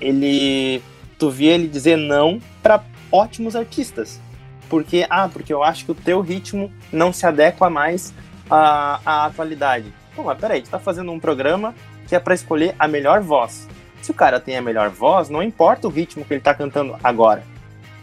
ele, 0.00 0.82
tu 1.18 1.30
via 1.30 1.52
ele 1.52 1.68
dizer 1.68 1.96
não 1.96 2.38
para 2.62 2.84
ótimos 3.10 3.56
artistas, 3.56 4.20
porque 4.68 5.06
ah, 5.08 5.28
porque 5.28 5.52
eu 5.52 5.62
acho 5.62 5.84
que 5.84 5.92
o 5.92 5.94
teu 5.94 6.20
ritmo 6.20 6.70
não 6.92 7.12
se 7.12 7.24
adequa 7.24 7.70
mais 7.70 8.12
à, 8.50 9.00
à 9.04 9.26
atualidade. 9.26 9.92
Pô, 10.14 10.24
mas 10.24 10.38
peraí, 10.38 10.60
tu 10.60 10.68
tá 10.68 10.78
fazendo 10.78 11.12
um 11.12 11.18
programa 11.18 11.74
que 12.12 12.16
é 12.16 12.20
para 12.20 12.34
escolher 12.34 12.74
a 12.78 12.86
melhor 12.86 13.22
voz. 13.22 13.66
Se 14.02 14.10
o 14.10 14.14
cara 14.14 14.38
tem 14.38 14.54
a 14.54 14.60
melhor 14.60 14.90
voz, 14.90 15.30
não 15.30 15.42
importa 15.42 15.86
o 15.88 15.90
ritmo 15.90 16.26
que 16.26 16.34
ele 16.34 16.42
tá 16.42 16.52
cantando 16.52 16.94
agora. 17.02 17.42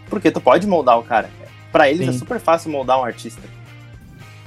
Porque 0.09 0.31
tu 0.31 0.41
pode 0.41 0.65
moldar 0.65 0.97
o 0.97 1.03
cara. 1.03 1.29
Pra 1.71 1.91
eles 1.91 2.07
é 2.07 2.11
Sim. 2.11 2.17
super 2.17 2.39
fácil 2.39 2.71
moldar 2.71 2.99
um 2.99 3.03
artista. 3.03 3.39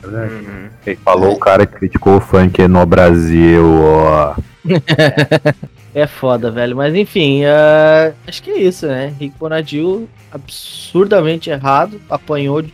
Verdade. 0.00 0.34
Uhum. 0.34 0.68
Ele 0.84 0.96
falou 0.96 1.32
o 1.34 1.38
cara 1.38 1.64
que 1.64 1.76
criticou 1.76 2.16
o 2.16 2.20
funk 2.20 2.66
no 2.66 2.84
Brasil, 2.84 3.64
ó. 3.84 4.34
É 5.94 6.06
foda, 6.08 6.50
velho. 6.50 6.74
Mas 6.74 6.92
enfim, 6.96 7.42
uh, 7.44 8.14
acho 8.26 8.42
que 8.42 8.50
é 8.50 8.58
isso, 8.62 8.86
né? 8.86 9.14
Rick 9.20 9.36
Bonadil, 9.38 10.08
absurdamente 10.32 11.50
errado, 11.50 12.00
apanhou 12.10 12.62
de- 12.62 12.72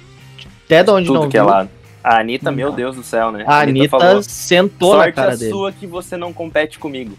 até 0.65 0.85
de 0.85 0.91
onde 0.91 1.09
Tudo 1.09 1.21
não 1.23 1.29
que 1.29 1.37
é 1.37 1.41
viu. 1.43 1.69
A 2.03 2.21
Anitta, 2.21 2.51
meu 2.51 2.73
Deus 2.73 2.97
do 2.97 3.03
céu, 3.03 3.31
né? 3.33 3.45
A 3.47 3.61
Anitta 3.61 3.99
falou, 3.99 4.23
sentou 4.23 4.93
na 4.97 5.03
sorte 5.03 5.15
cara 5.15 5.33
a 5.33 5.37
dele. 5.37 5.51
sua 5.51 5.73
que 5.73 5.87
você 5.87 6.17
não 6.17 6.33
compete 6.33 6.79
comigo. 6.79 7.17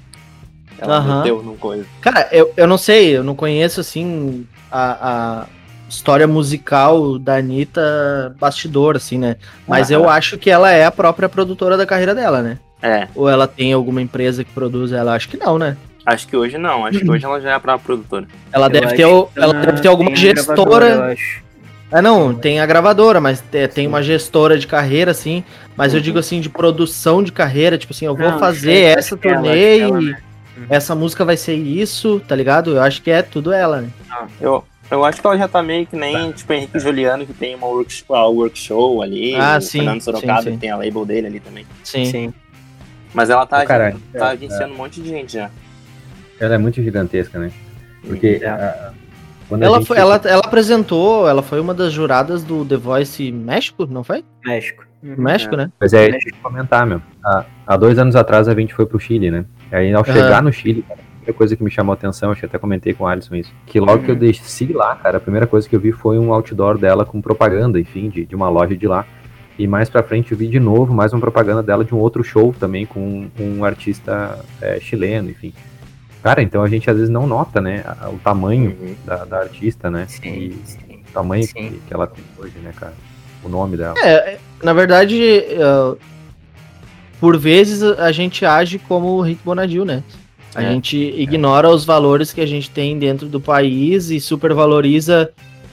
Ela 0.77 0.97
Aham. 0.97 1.17
meteu 1.17 1.43
num 1.43 1.57
coisa. 1.57 1.85
Cara, 2.01 2.27
eu, 2.31 2.51
eu 2.55 2.65
não 2.65 2.77
sei, 2.77 3.17
eu 3.17 3.23
não 3.23 3.35
conheço 3.35 3.81
assim 3.81 4.47
a, 4.71 5.41
a 5.41 5.45
história 5.89 6.25
musical 6.27 7.19
da 7.19 7.35
Anitta 7.35 8.35
bastidor, 8.39 8.95
assim, 8.95 9.17
né? 9.17 9.35
Mas 9.67 9.91
Aham. 9.91 9.99
eu 10.03 10.09
acho 10.09 10.37
que 10.37 10.49
ela 10.49 10.71
é 10.71 10.85
a 10.85 10.91
própria 10.91 11.27
produtora 11.27 11.75
da 11.75 11.85
carreira 11.85 12.15
dela, 12.15 12.41
né? 12.41 12.57
É, 12.81 13.09
Ou 13.13 13.27
ela 13.29 13.45
tem 13.45 13.73
alguma 13.73 14.01
empresa 14.01 14.43
que 14.43 14.51
produz 14.51 14.93
ela? 14.93 15.13
Acho 15.13 15.27
que 15.27 15.35
não, 15.37 15.57
né? 15.57 15.75
acho 16.05 16.27
que 16.27 16.35
hoje 16.35 16.57
não. 16.57 16.85
Acho 16.85 16.99
que 16.99 17.11
hoje 17.11 17.23
ela 17.25 17.39
já 17.39 17.51
é 17.51 17.53
a 17.53 17.59
própria 17.59 17.85
produtora. 17.85 18.25
Ela 18.51 18.65
Eu 18.65 18.69
deve 18.69 18.93
ter, 18.95 19.03
ela 19.03 19.53
deve 19.53 19.81
ter 19.81 19.87
alguma 19.89 20.15
gestora. 20.15 20.85
eu 20.87 21.17
Ah, 21.91 22.01
não, 22.03 22.35
tem 22.35 22.59
a 22.59 22.65
gravadora, 22.65 23.19
mas 23.19 23.41
te- 23.41 23.67
tem 23.67 23.87
uma 23.87 24.03
gestora 24.03 24.57
de 24.59 24.67
carreira, 24.67 25.11
assim. 25.11 25.43
Mas 25.75 25.93
eu 25.93 25.97
Uhum. 25.97 26.03
digo 26.03 26.19
assim, 26.19 26.39
de 26.39 26.49
produção 26.49 27.23
de 27.23 27.31
carreira, 27.31 27.77
tipo 27.77 27.93
assim, 27.93 28.05
eu 28.05 28.15
vou 28.15 28.29
Não, 28.31 28.39
fazer 28.39 28.95
essa 28.97 29.15
ela, 29.15 29.21
turnê 29.41 29.79
ela, 29.79 29.99
e 30.01 30.05
né? 30.11 30.21
essa 30.69 30.93
música 30.93 31.25
vai 31.25 31.35
ser 31.35 31.55
isso, 31.55 32.21
tá 32.27 32.35
ligado? 32.35 32.71
Eu 32.75 32.81
acho 32.81 33.01
que 33.01 33.09
é 33.09 33.23
tudo 33.23 33.51
ela, 33.51 33.81
né? 33.81 33.89
Eu, 34.39 34.63
eu 34.91 35.03
acho 35.03 35.19
que 35.19 35.25
ela 35.25 35.37
já 35.37 35.47
tá 35.47 35.63
meio 35.63 35.87
que 35.87 35.95
nem, 35.95 36.31
tipo, 36.31 36.53
Henrique 36.53 36.77
e 36.77 36.79
Juliano, 36.79 37.25
que 37.25 37.33
tem 37.33 37.55
uma 37.55 37.65
work, 37.65 38.03
a 38.09 38.27
workshow 38.27 39.01
ali. 39.01 39.35
Ah, 39.35 39.57
o 39.57 39.61
sim, 39.61 39.79
Fernando 39.79 40.01
Sorocaba, 40.01 40.41
sim, 40.43 40.49
sim. 40.49 40.53
que 40.55 40.57
tem 40.61 40.69
a 40.69 40.77
label 40.77 41.05
dele 41.05 41.25
ali 41.27 41.39
também. 41.39 41.65
Sim. 41.83 42.05
Sim. 42.05 42.33
Mas 43.15 43.31
ela 43.31 43.47
tá, 43.47 43.63
Ô, 43.63 43.65
caralho, 43.65 43.99
tá 44.13 44.27
é, 44.27 44.31
agenciando 44.33 44.75
um 44.75 44.77
monte 44.77 45.01
de 45.01 45.09
gente 45.09 45.33
já. 45.33 45.49
Ela 46.39 46.53
é 46.53 46.57
muito 46.59 46.83
gigantesca, 46.83 47.39
né? 47.39 47.51
Porque 48.05 48.39
É. 48.43 48.47
a- 48.47 48.93
quando 49.49 49.63
Ela, 49.63 49.77
gente- 49.79 49.87
foi, 49.87 49.97
ela, 49.97 50.21
ela 50.23 50.41
apresentou, 50.45 51.27
ela 51.27 51.41
foi 51.41 51.59
uma 51.59 51.73
das 51.73 51.91
juradas 51.91 52.43
do 52.43 52.63
The 52.63 52.77
Voice 52.77 53.31
México, 53.31 53.87
não 53.89 54.03
foi? 54.03 54.23
México. 54.45 54.85
Uhum. 55.03 55.15
México, 55.17 55.55
né? 55.55 55.71
Mas 55.79 55.93
é 55.93 56.09
isso 56.09 56.19
que 56.19 56.29
eu 56.29 56.35
ia 56.35 56.43
comentar, 56.43 56.85
meu. 56.85 57.01
Há, 57.25 57.45
há 57.65 57.77
dois 57.77 57.97
anos 57.97 58.15
atrás 58.15 58.47
a 58.47 58.53
gente 58.53 58.73
foi 58.73 58.85
pro 58.85 58.99
Chile, 58.99 59.31
né? 59.31 59.45
E 59.71 59.75
aí 59.75 59.93
ao 59.93 60.05
chegar 60.05 60.43
no 60.43 60.51
Chile, 60.51 60.83
cara, 60.87 60.99
a 60.99 61.15
primeira 61.15 61.33
coisa 61.33 61.55
que 61.55 61.63
me 61.63 61.71
chamou 61.71 61.93
a 61.93 61.95
atenção, 61.95 62.31
acho 62.31 62.41
que 62.41 62.45
até 62.45 62.57
comentei 62.57 62.93
com 62.93 63.05
o 63.05 63.07
Alisson 63.07 63.35
isso, 63.35 63.51
que 63.65 63.79
logo 63.79 64.03
que 64.03 64.11
eu 64.11 64.15
desci 64.15 64.71
lá, 64.71 64.95
cara, 64.95 65.17
a 65.17 65.21
primeira 65.21 65.47
coisa 65.47 65.67
que 65.67 65.75
eu 65.75 65.79
vi 65.79 65.91
foi 65.91 66.19
um 66.19 66.33
outdoor 66.33 66.77
dela 66.77 67.05
com 67.05 67.21
propaganda, 67.21 67.79
enfim, 67.79 68.09
de, 68.09 68.25
de 68.25 68.35
uma 68.35 68.49
loja 68.49 68.75
de 68.75 68.87
lá. 68.87 69.05
E 69.57 69.67
mais 69.67 69.89
pra 69.89 70.01
frente 70.01 70.31
eu 70.31 70.37
vi 70.37 70.47
de 70.47 70.59
novo 70.59 70.93
mais 70.93 71.11
uma 71.11 71.19
propaganda 71.19 71.61
dela 71.61 71.83
de 71.83 71.93
um 71.93 71.97
outro 71.97 72.23
show 72.23 72.55
também 72.57 72.85
com 72.85 73.27
um, 73.37 73.65
artista 73.65 74.39
é, 74.61 74.79
chileno, 74.79 75.29
enfim. 75.29 75.53
Cara, 76.21 76.41
então 76.41 76.61
a 76.63 76.67
gente 76.69 76.89
às 76.89 76.95
vezes 76.97 77.09
não 77.09 77.25
nota, 77.25 77.61
né, 77.61 77.83
o 78.13 78.17
tamanho 78.19 78.75
Uhum. 78.79 78.95
da, 79.05 79.23
da 79.25 79.37
artista, 79.39 79.89
né? 79.89 80.05
Sim, 80.09 80.29
E 80.29 80.55
sim. 80.65 80.79
o 81.09 81.11
tamanho 81.13 81.43
Sim. 81.43 81.53
que, 81.53 81.69
que 81.87 81.93
ela 81.93 82.07
tem 82.07 82.23
hoje, 82.37 82.57
né, 82.59 82.73
cara? 82.75 82.93
O 83.43 83.47
nome 83.47 83.77
dela. 83.77 83.95
É, 83.99 84.09
é, 84.33 84.39
na 84.61 84.73
verdade, 84.73 85.17
é, 85.23 85.57
por 87.19 87.37
vezes 87.37 87.81
a 87.83 88.11
gente 88.11 88.45
age 88.45 88.79
como 88.79 89.07
o 89.17 89.21
Rick 89.21 89.41
Bonadil, 89.43 89.85
né? 89.85 90.03
A 90.55 90.63
É. 90.63 90.71
gente 90.71 90.97
ignora 90.97 91.69
os 91.69 91.85
valores 91.85 92.33
que 92.33 92.41
a 92.41 92.45
gente 92.45 92.69
tem 92.69 92.97
dentro 92.97 93.27
do 93.27 93.39
país 93.39 94.09
e 94.09 94.19
supervaloriza 94.19 95.29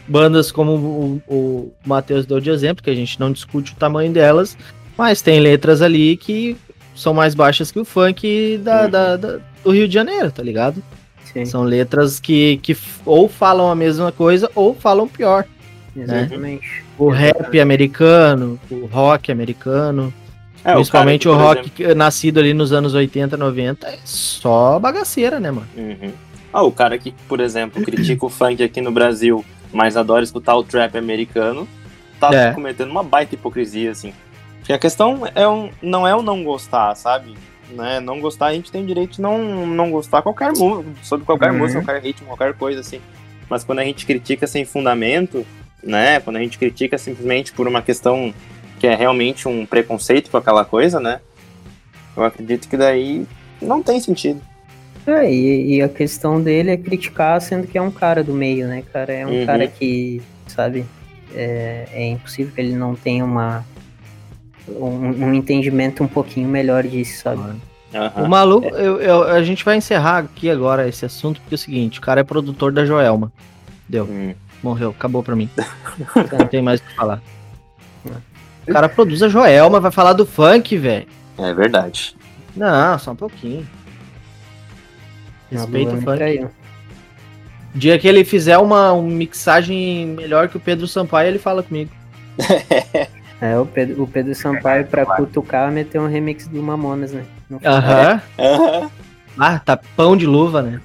bandas 0.06 0.52
como 0.52 0.72
o, 0.72 1.22
o 1.26 1.72
Matheus 1.84 2.24
deu 2.26 2.38
de 2.40 2.50
exemplo, 2.50 2.84
que 2.84 2.90
a 2.90 2.94
gente 2.94 3.18
não 3.18 3.32
discute 3.32 3.72
o 3.72 3.76
tamanho 3.76 4.12
delas, 4.12 4.56
mas 4.96 5.20
tem 5.22 5.40
letras 5.40 5.82
ali 5.82 6.16
que 6.16 6.56
são 6.94 7.12
mais 7.12 7.34
baixas 7.34 7.72
que 7.72 7.78
o 7.80 7.84
funk 7.84 8.58
da, 8.62 8.84
Uhum. 8.84 8.90
da- 8.90 9.16
da- 9.16 9.38
do 9.66 9.72
Rio 9.72 9.88
de 9.88 9.94
Janeiro, 9.94 10.30
tá 10.30 10.42
ligado? 10.42 10.82
Sim. 11.32 11.44
São 11.44 11.62
letras 11.64 12.20
que, 12.20 12.58
que 12.62 12.76
ou 13.04 13.28
falam 13.28 13.70
a 13.70 13.74
mesma 13.74 14.12
coisa 14.12 14.50
ou 14.54 14.74
falam 14.74 15.06
pior. 15.08 15.44
Exatamente. 15.94 16.84
O 16.98 17.08
rap 17.08 17.58
americano, 17.60 18.58
o 18.70 18.86
rock 18.86 19.32
americano, 19.32 20.12
É, 20.64 20.74
principalmente 20.74 21.28
o, 21.28 21.32
cara 21.32 21.42
por 21.44 21.56
rock 21.56 21.70
que- 21.70 21.94
nascido 21.94 22.38
ali 22.38 22.52
nos 22.54 22.72
anos 22.72 22.94
80, 22.94 23.36
90, 23.36 23.86
é 23.88 23.98
só 24.04 24.78
bagaceira, 24.78 25.40
né, 25.40 25.50
mano? 25.50 25.66
Uhum. 25.76 26.12
Ah, 26.52 26.62
o 26.62 26.70
cara 26.72 26.96
que, 26.98 27.12
por 27.28 27.40
exemplo, 27.40 27.82
critica 27.82 28.24
o 28.24 28.30
funk 28.30 28.62
aqui 28.62 28.80
no 28.80 28.90
Brasil, 28.92 29.44
mas 29.72 29.96
adora 29.96 30.22
escutar 30.24 30.54
o 30.56 30.62
trap 30.64 30.96
americano, 30.96 31.66
tá 32.20 32.30
É. 32.32 32.52
cometendo 32.52 32.90
uma 32.90 33.02
baita 33.02 33.34
hipocrisia, 33.34 33.90
assim. 33.90 34.12
Porque 34.60 34.72
a 34.72 34.78
questão 34.78 35.22
é 35.34 35.46
um, 35.46 35.70
não 35.82 36.06
é 36.06 36.14
o 36.14 36.22
não 36.22 36.42
gostar, 36.42 36.94
sabe? 36.94 37.34
Né? 37.70 37.98
Não 38.00 38.20
gostar, 38.20 38.46
a 38.46 38.52
gente 38.54 38.70
tem 38.70 38.82
o 38.82 38.86
direito 38.86 39.16
de 39.16 39.20
não, 39.20 39.66
não 39.66 39.90
gostar 39.90 40.22
qualquer 40.22 40.52
música, 40.52 40.88
sobre 41.02 41.26
qualquer 41.26 41.50
Uhum. 41.50 41.58
música, 41.58 41.82
qualquer 41.82 42.02
ritmo, 42.02 42.26
qualquer 42.28 42.54
coisa, 42.54 42.80
assim. 42.80 43.00
Mas 43.50 43.64
quando 43.64 43.80
a 43.80 43.84
gente 43.84 44.06
critica 44.06 44.46
sem 44.46 44.64
fundamento, 44.64 45.44
né? 45.82 46.20
Quando 46.20 46.36
a 46.36 46.40
gente 46.40 46.58
critica 46.58 46.96
simplesmente 46.98 47.52
por 47.52 47.66
uma 47.68 47.82
questão 47.82 48.32
que 48.78 48.86
é 48.86 48.94
realmente 48.94 49.48
um 49.48 49.64
preconceito 49.66 50.30
com 50.30 50.36
aquela 50.36 50.64
coisa, 50.64 51.00
né? 51.00 51.20
Eu 52.16 52.24
acredito 52.24 52.68
que 52.68 52.76
daí 52.76 53.26
não 53.60 53.82
tem 53.82 54.00
sentido. 54.00 54.40
É, 55.06 55.30
e, 55.32 55.76
e 55.76 55.82
a 55.82 55.88
questão 55.88 56.42
dele 56.42 56.70
é 56.72 56.76
criticar, 56.76 57.40
sendo 57.40 57.66
que 57.66 57.78
é 57.78 57.82
um 57.82 57.90
cara 57.90 58.24
do 58.24 58.32
meio, 58.34 58.66
né, 58.66 58.82
cara? 58.92 59.12
É 59.12 59.26
um 59.26 59.30
Uhum. 59.40 59.46
cara 59.46 59.66
que, 59.68 60.20
sabe, 60.48 60.84
é, 61.34 61.86
é 61.92 62.06
impossível 62.08 62.52
que 62.54 62.60
ele 62.60 62.74
não 62.74 62.94
tenha 62.96 63.24
uma 63.24 63.64
um, 64.68 65.26
um 65.26 65.34
entendimento 65.34 66.02
um 66.02 66.08
pouquinho 66.08 66.48
melhor 66.48 66.82
disso, 66.84 67.22
sabe? 67.22 67.42
Aham. 67.94 68.24
O 68.24 68.28
maluco, 68.28 68.66
eu- 68.68 69.00
eu- 69.00 69.22
a 69.24 69.42
gente 69.42 69.64
vai 69.64 69.76
encerrar 69.76 70.18
aqui 70.18 70.50
agora 70.50 70.88
esse 70.88 71.04
assunto, 71.06 71.40
porque 71.40 71.54
é 71.54 71.56
o 71.56 71.58
seguinte, 71.58 71.98
o 71.98 72.02
cara 72.02 72.20
é 72.20 72.24
produtor 72.24 72.72
da 72.72 72.84
Joelma. 72.84 73.32
Deu, 73.88 74.04
Hum. 74.04 74.34
morreu, 74.62 74.90
acabou 74.90 75.22
pra 75.22 75.36
mim. 75.36 75.48
Não 76.38 76.46
tem 76.46 76.60
mais 76.60 76.80
o 76.80 76.82
que 76.82 76.94
falar. 76.94 77.22
O 78.68 78.72
cara 78.72 78.88
produz 78.88 79.22
a 79.22 79.28
Joelma, 79.28 79.78
vai 79.80 79.90
falar 79.92 80.12
do 80.12 80.26
funk, 80.26 80.76
velho. 80.76 81.06
É 81.38 81.54
verdade. 81.54 82.16
Não, 82.56 82.98
só 82.98 83.12
um 83.12 83.16
pouquinho. 83.16 83.66
Respeita 85.50 85.92
o 85.92 86.00
funk. 86.02 86.16
traiu. 86.16 86.50
Dia 87.74 87.98
que 87.98 88.08
ele 88.08 88.24
fizer 88.24 88.58
uma, 88.58 88.92
uma 88.92 89.08
mixagem 89.10 90.06
melhor 90.06 90.48
que 90.48 90.56
o 90.56 90.60
Pedro 90.60 90.88
Sampaio, 90.88 91.28
ele 91.28 91.38
fala 91.38 91.62
comigo. 91.62 91.90
É, 93.40 93.58
o 93.58 93.66
Pedro, 93.66 94.02
o 94.02 94.06
Pedro 94.06 94.34
Sampaio, 94.34 94.86
pra 94.86 95.04
cutucar, 95.04 95.70
meteu 95.70 96.02
um 96.02 96.08
remix 96.08 96.48
do 96.48 96.62
Mamonas, 96.62 97.12
né? 97.12 97.24
No 97.50 97.60
Aham. 97.64 98.20
Ah, 99.38 99.58
tá 99.58 99.76
pão 99.76 100.16
de 100.16 100.26
luva, 100.26 100.62
né? 100.62 100.80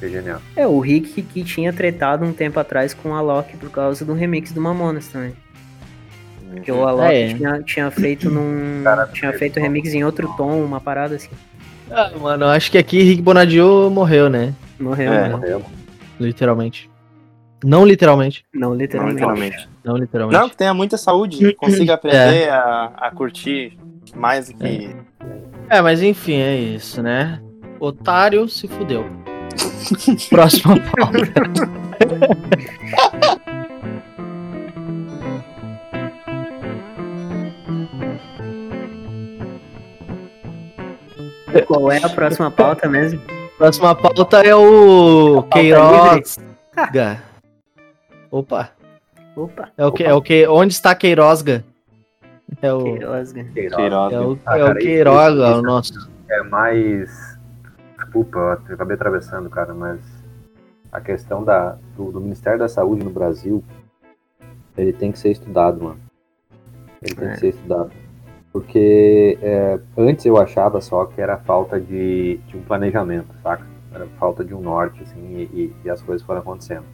Foi 0.00 0.08
genial. 0.10 0.40
É, 0.56 0.66
o 0.66 0.78
Rick 0.80 1.22
que 1.22 1.44
tinha 1.44 1.72
tretado 1.72 2.24
um 2.24 2.32
tempo 2.32 2.58
atrás 2.58 2.94
com 2.94 3.14
a 3.14 3.18
Alok 3.18 3.56
por 3.56 3.70
causa 3.70 4.04
do 4.04 4.14
remix 4.14 4.52
do 4.52 4.60
Mamonas 4.60 5.08
também. 5.08 5.32
Porque 6.50 6.72
o 6.72 6.86
Alok 6.86 7.12
É. 7.12 7.34
tinha, 7.34 7.62
tinha 7.62 7.90
feito 7.90 8.30
num. 8.30 8.82
tinha 9.12 9.32
feito 9.32 9.60
remix 9.60 9.92
em 9.94 10.02
outro 10.04 10.32
tom, 10.36 10.62
uma 10.64 10.80
parada 10.80 11.16
assim. 11.16 11.30
Ah, 11.90 12.10
mano, 12.20 12.46
acho 12.46 12.70
que 12.70 12.78
aqui 12.78 13.02
Rick 13.02 13.22
Bonadio 13.22 13.90
morreu, 13.90 14.28
né? 14.28 14.54
Morreu, 14.78 15.12
É. 15.12 15.22
né? 15.22 15.36
Morreu. 15.36 15.64
Literalmente. 16.18 16.90
Não 17.64 17.84
literalmente. 17.84 18.44
Não, 18.54 18.70
Não, 18.70 18.76
literalmente. 18.76 19.68
Não 19.88 19.96
literalmente. 19.96 20.38
Não, 20.38 20.50
que 20.50 20.56
tenha 20.56 20.74
muita 20.74 20.98
saúde 20.98 21.54
consiga 21.54 21.94
aprender 21.94 22.50
a, 22.50 22.92
a 22.94 23.10
curtir 23.10 23.78
mais 24.14 24.48
do 24.48 24.54
que. 24.54 24.94
É, 25.70 25.80
mas 25.80 26.02
enfim, 26.02 26.34
é 26.34 26.54
isso, 26.56 27.02
né? 27.02 27.40
Otário 27.80 28.46
se 28.50 28.68
fudeu. 28.68 29.06
Próxima 30.28 30.74
pauta. 30.78 31.18
Qual 41.66 41.90
é 41.90 41.96
a 41.96 42.08
próxima 42.10 42.50
pauta 42.50 42.86
mesmo? 42.88 43.22
Próxima 43.56 43.94
pauta 43.94 44.42
é 44.42 44.54
o 44.54 45.42
pauta 45.44 45.48
Queirosga. 45.50 47.22
Opa, 48.30 48.70
Opa, 49.38 49.68
é 49.76 49.86
o 49.86 49.92
que? 49.92 50.02
É 50.04 50.12
o 50.14 50.20
que? 50.22 50.46
Onde 50.48 50.72
está 50.74 50.94
Queirosga? 50.94 51.64
É 52.60 52.72
o, 52.72 52.82
Queirosga. 52.82 53.44
Queiroz. 53.44 54.12
é 54.12 54.20
o, 54.20 54.38
Ah, 54.46 54.58
é 54.58 54.62
o 54.62 54.66
cara, 54.66 54.78
isso- 54.78 54.88
Queiroga, 54.88 55.50
isso- 55.50 55.58
o 55.58 55.62
nosso. 55.62 56.10
É 56.30 56.42
mais. 56.42 57.38
Desculpa, 57.96 58.38
eu 58.68 58.74
acabei 58.74 58.94
atravessando, 58.96 59.48
cara, 59.50 59.72
mas 59.74 60.00
a 60.90 61.00
questão 61.00 61.44
da, 61.44 61.76
do, 61.96 62.10
do 62.10 62.20
Ministério 62.20 62.58
da 62.58 62.68
Saúde 62.68 63.04
no 63.04 63.10
Brasil, 63.10 63.62
ele 64.76 64.92
tem 64.92 65.12
que 65.12 65.18
ser 65.18 65.30
estudado, 65.30 65.84
mano. 65.84 66.00
Ele 67.02 67.14
tem 67.14 67.28
É. 67.28 67.32
que 67.32 67.38
ser 67.38 67.48
estudado. 67.50 67.90
Porque 68.52 69.38
é, 69.42 69.78
antes 69.96 70.24
eu 70.24 70.36
achava 70.36 70.80
só 70.80 71.04
que 71.04 71.20
era 71.20 71.36
falta 71.38 71.78
de, 71.80 72.38
de 72.48 72.56
um 72.56 72.62
planejamento, 72.62 73.28
saca? 73.42 73.64
Era 73.92 74.06
falta 74.18 74.44
de 74.44 74.54
um 74.54 74.60
norte, 74.60 75.02
assim, 75.02 75.20
e, 75.20 75.42
e- 75.44 75.72
e 75.84 75.90
as 75.90 76.02
coisas 76.02 76.26
foram 76.26 76.40
acontecendo. 76.40 76.84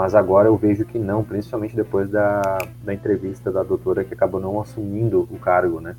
Mas 0.00 0.14
agora 0.14 0.48
eu 0.48 0.56
vejo 0.56 0.86
que 0.86 0.98
não, 0.98 1.22
principalmente 1.22 1.76
depois 1.76 2.08
da, 2.08 2.40
da 2.82 2.94
entrevista 2.94 3.52
da 3.52 3.62
doutora 3.62 4.02
que 4.02 4.14
acabou 4.14 4.40
não 4.40 4.58
assumindo 4.58 5.28
o 5.30 5.38
cargo, 5.38 5.78
né? 5.78 5.94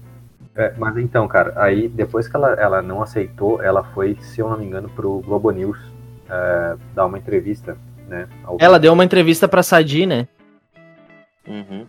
É, 0.56 0.74
mas 0.76 0.98
então, 0.98 1.28
cara, 1.28 1.54
aí 1.56 1.88
depois 1.88 2.28
que 2.28 2.36
ela, 2.36 2.54
ela 2.54 2.82
não 2.82 3.04
aceitou, 3.04 3.62
ela 3.62 3.84
foi, 3.84 4.18
se 4.20 4.42
eu 4.42 4.50
não 4.50 4.58
me 4.58 4.66
engano, 4.66 4.90
pro 4.90 5.20
Globo 5.20 5.52
News 5.52 5.78
é, 6.28 6.78
dar 6.96 7.06
uma 7.06 7.20
entrevista, 7.20 7.78
né? 8.08 8.28
ao 8.44 8.58
Ela 8.60 8.80
deu 8.80 8.92
uma 8.92 9.06
entrevista 9.06 9.48
pra 9.48 9.62
Sadi, 9.62 10.08
né? 10.08 10.28
Uhum. 11.48 11.86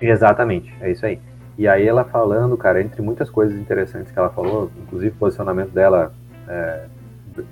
Exatamente, 0.00 0.74
é 0.80 0.90
isso 0.90 1.04
aí. 1.04 1.20
E 1.58 1.68
aí 1.68 1.86
ela 1.86 2.02
falando, 2.02 2.56
cara, 2.56 2.80
entre 2.80 3.02
muitas 3.02 3.28
coisas 3.28 3.60
interessantes 3.60 4.10
que 4.10 4.18
ela 4.18 4.30
falou, 4.30 4.70
inclusive 4.84 5.14
o 5.14 5.18
posicionamento 5.18 5.72
dela 5.72 6.14
é, 6.48 6.86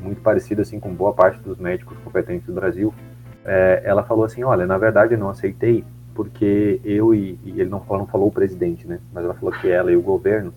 muito 0.01 0.23
parecido 0.23 0.63
assim 0.63 0.81
com 0.81 0.91
boa 0.95 1.13
parte 1.13 1.39
dos 1.41 1.59
médicos 1.59 1.99
competentes 2.03 2.47
do 2.47 2.55
Brasil, 2.55 2.95
é, 3.45 3.83
ela 3.85 4.03
falou 4.03 4.25
assim, 4.25 4.43
olha, 4.45 4.67
na 4.67 4.79
verdade 4.79 5.15
eu 5.15 5.19
não 5.19 5.29
aceitei 5.29 5.85
porque 6.15 6.81
eu 6.85 7.15
e, 7.15 7.39
e 7.45 7.61
ele 7.61 7.71
não 7.71 7.81
falou, 7.81 8.01
não 8.01 8.07
falou 8.07 8.29
o 8.29 8.33
presidente, 8.33 8.87
né? 8.87 9.01
Mas 9.13 9.25
ela 9.25 9.35
falou 9.35 9.53
que 9.53 9.71
ela 9.71 9.91
e 9.91 9.97
o 9.97 10.03
governo 10.03 10.53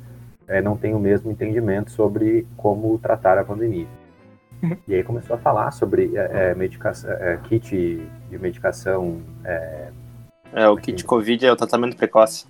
é, 0.48 0.62
não 0.62 0.76
têm 0.76 0.93
o 0.93 1.00
mesmo 1.00 1.32
entendimento 1.32 1.91
sobre 1.91 2.46
como 2.58 2.98
tratar 3.00 3.38
a 3.38 3.43
pandemia. 3.43 3.88
E 4.88 4.96
aí 4.96 5.04
começou 5.04 5.36
a 5.36 5.39
falar 5.39 5.72
sobre 5.72 6.15
é, 6.15 6.52
é, 6.52 6.56
medicação, 6.56 7.12
é, 7.12 7.38
kit 7.50 8.02
de 8.30 8.38
medicação, 8.39 9.22
é, 9.43 9.89
É, 10.54 10.69
o 10.69 10.78
kit 10.78 11.04
Covid 11.04 11.46
é 11.46 11.52
o 11.52 11.56
tratamento 11.56 11.98
precoce. 11.98 12.46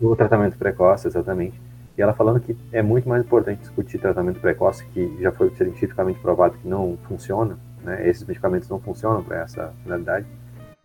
o 0.00 0.16
tratamento 0.16 0.56
precoce, 0.56 1.08
exatamente. 1.08 1.60
E 1.96 2.00
ela 2.00 2.14
falando 2.14 2.40
que 2.40 2.56
é 2.72 2.80
muito 2.80 3.06
mais 3.06 3.22
importante 3.22 3.60
discutir 3.60 3.98
tratamento 3.98 4.40
precoce, 4.40 4.84
que 4.94 5.14
já 5.20 5.30
foi 5.30 5.50
cientificamente 5.54 6.18
provado 6.20 6.56
que 6.56 6.66
não 6.66 6.96
funciona, 7.06 7.58
né? 7.82 8.08
Esses 8.08 8.24
medicamentos 8.24 8.68
não 8.68 8.80
funcionam 8.80 9.22
para 9.22 9.42
essa 9.42 9.72
finalidade. 9.82 10.26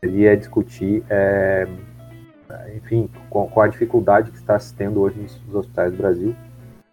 Ele 0.02 0.20
ia 0.20 0.38
discutir, 0.38 1.04
é, 1.10 1.68
enfim, 2.76 3.10
com, 3.30 3.48
com 3.48 3.62
a 3.62 3.68
dificuldade 3.68 4.32
que 4.32 4.38
está 4.38 4.58
se 4.60 4.74
tendo 4.74 5.02
hoje 5.02 5.20
nos, 5.20 5.56
hospitais 5.56 5.92
do 5.92 5.98
Brasil 5.98 6.36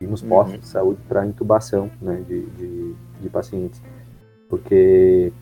e 0.00 0.06
nos 0.06 0.22
Uhum. 0.22 0.28
postos 0.28 0.60
de 0.60 0.66
saúde 0.66 1.00
para 1.08 1.26
intubação 1.26 1.90
né, 2.00 2.22
de, 2.26 2.46
de, 2.46 2.94
de 3.20 3.28
pacientes. 3.28 3.82
Porque, 4.48 5.32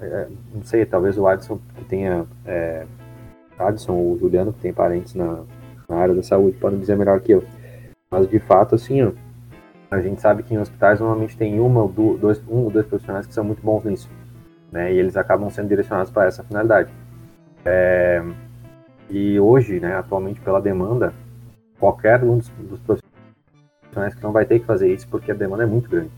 é, 0.00 0.28
não 0.54 0.62
sei, 0.62 0.84
talvez 0.86 1.18
o 1.18 1.26
Adson 1.26 1.58
que 1.76 1.84
tenha, 1.84 2.26
é, 2.46 2.86
Adson 3.58 3.92
ou 3.92 4.12
o 4.14 4.18
Juliano 4.18 4.52
que 4.52 4.60
tem 4.60 4.72
parentes 4.72 5.14
na, 5.14 5.42
na 5.88 5.96
área 5.96 6.14
da 6.14 6.22
saúde 6.22 6.56
podem 6.58 6.78
dizer 6.78 6.96
melhor 6.96 7.20
que 7.20 7.32
eu. 7.32 7.44
Mas 8.10 8.28
de 8.28 8.38
fato, 8.38 8.74
assim, 8.74 9.02
ó, 9.02 9.12
a 9.92 10.00
gente 10.00 10.20
sabe 10.20 10.42
que 10.42 10.54
em 10.54 10.58
hospitais 10.58 11.00
normalmente 11.00 11.36
tem 11.36 11.60
uma 11.60 11.82
ou 11.82 12.16
dois, 12.18 12.42
um 12.48 12.64
ou 12.64 12.70
dois 12.70 12.86
profissionais 12.86 13.26
que 13.26 13.34
são 13.34 13.44
muito 13.44 13.62
bons 13.62 13.84
nisso, 13.84 14.08
né? 14.70 14.92
E 14.92 14.98
eles 14.98 15.16
acabam 15.16 15.50
sendo 15.50 15.68
direcionados 15.68 16.10
para 16.10 16.26
essa 16.26 16.42
finalidade. 16.42 16.90
É, 17.64 18.22
e 19.10 19.38
hoje, 19.38 19.78
né, 19.78 19.94
atualmente 19.94 20.40
pela 20.40 20.60
demanda, 20.60 21.12
qualquer 21.78 22.24
um 22.24 22.38
dos, 22.38 22.48
dos 22.48 22.80
profissionais 22.80 24.14
que 24.14 24.22
não 24.22 24.32
vai 24.32 24.46
ter 24.46 24.60
que 24.60 24.66
fazer 24.66 24.92
isso 24.92 25.06
porque 25.08 25.30
a 25.30 25.34
demanda 25.34 25.64
é 25.64 25.66
muito 25.66 25.90
grande. 25.90 26.10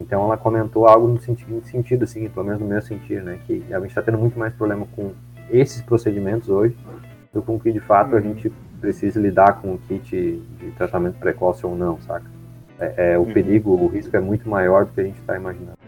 Então 0.00 0.24
ela 0.24 0.38
comentou 0.38 0.86
algo 0.86 1.06
no 1.06 1.20
sentido, 1.20 1.62
sentido 1.66 2.04
assim, 2.04 2.28
pelo 2.30 2.46
menos 2.46 2.60
no 2.62 2.66
meu 2.66 2.80
sentido, 2.80 3.24
né, 3.24 3.38
que 3.46 3.62
a 3.70 3.78
gente 3.78 3.90
está 3.90 4.00
tendo 4.00 4.16
muito 4.16 4.38
mais 4.38 4.54
problema 4.54 4.86
com 4.96 5.12
esses 5.50 5.82
procedimentos 5.82 6.48
hoje 6.48 6.74
do 7.32 7.42
que 7.42 7.46
com 7.46 7.60
que 7.60 7.70
de 7.70 7.80
fato 7.80 8.16
a 8.16 8.20
gente 8.20 8.50
precisa 8.80 9.20
lidar 9.20 9.60
com 9.60 9.74
o 9.74 9.78
kit 9.78 10.10
de 10.58 10.70
tratamento 10.72 11.18
precoce 11.18 11.66
ou 11.66 11.76
não, 11.76 12.00
saca? 12.00 12.39
É, 12.80 13.12
é, 13.12 13.18
o 13.18 13.22
Uhum. 13.22 13.32
perigo, 13.32 13.70
o 13.72 13.86
risco 13.86 14.16
é 14.16 14.20
muito 14.20 14.48
maior 14.48 14.86
do 14.86 14.92
que 14.92 15.00
a 15.00 15.04
gente 15.04 15.20
está 15.20 15.36
imaginando. 15.36 15.78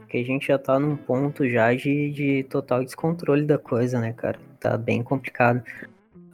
Porque 0.00 0.18
a 0.18 0.24
gente 0.24 0.48
já 0.48 0.58
tá 0.58 0.78
num 0.78 0.96
ponto 0.96 1.48
já 1.48 1.72
de, 1.72 2.10
de 2.10 2.42
total 2.50 2.84
descontrole 2.84 3.44
da 3.46 3.56
coisa, 3.58 4.00
né, 4.00 4.12
cara? 4.12 4.38
Tá 4.58 4.76
bem 4.76 5.02
complicado. 5.04 5.62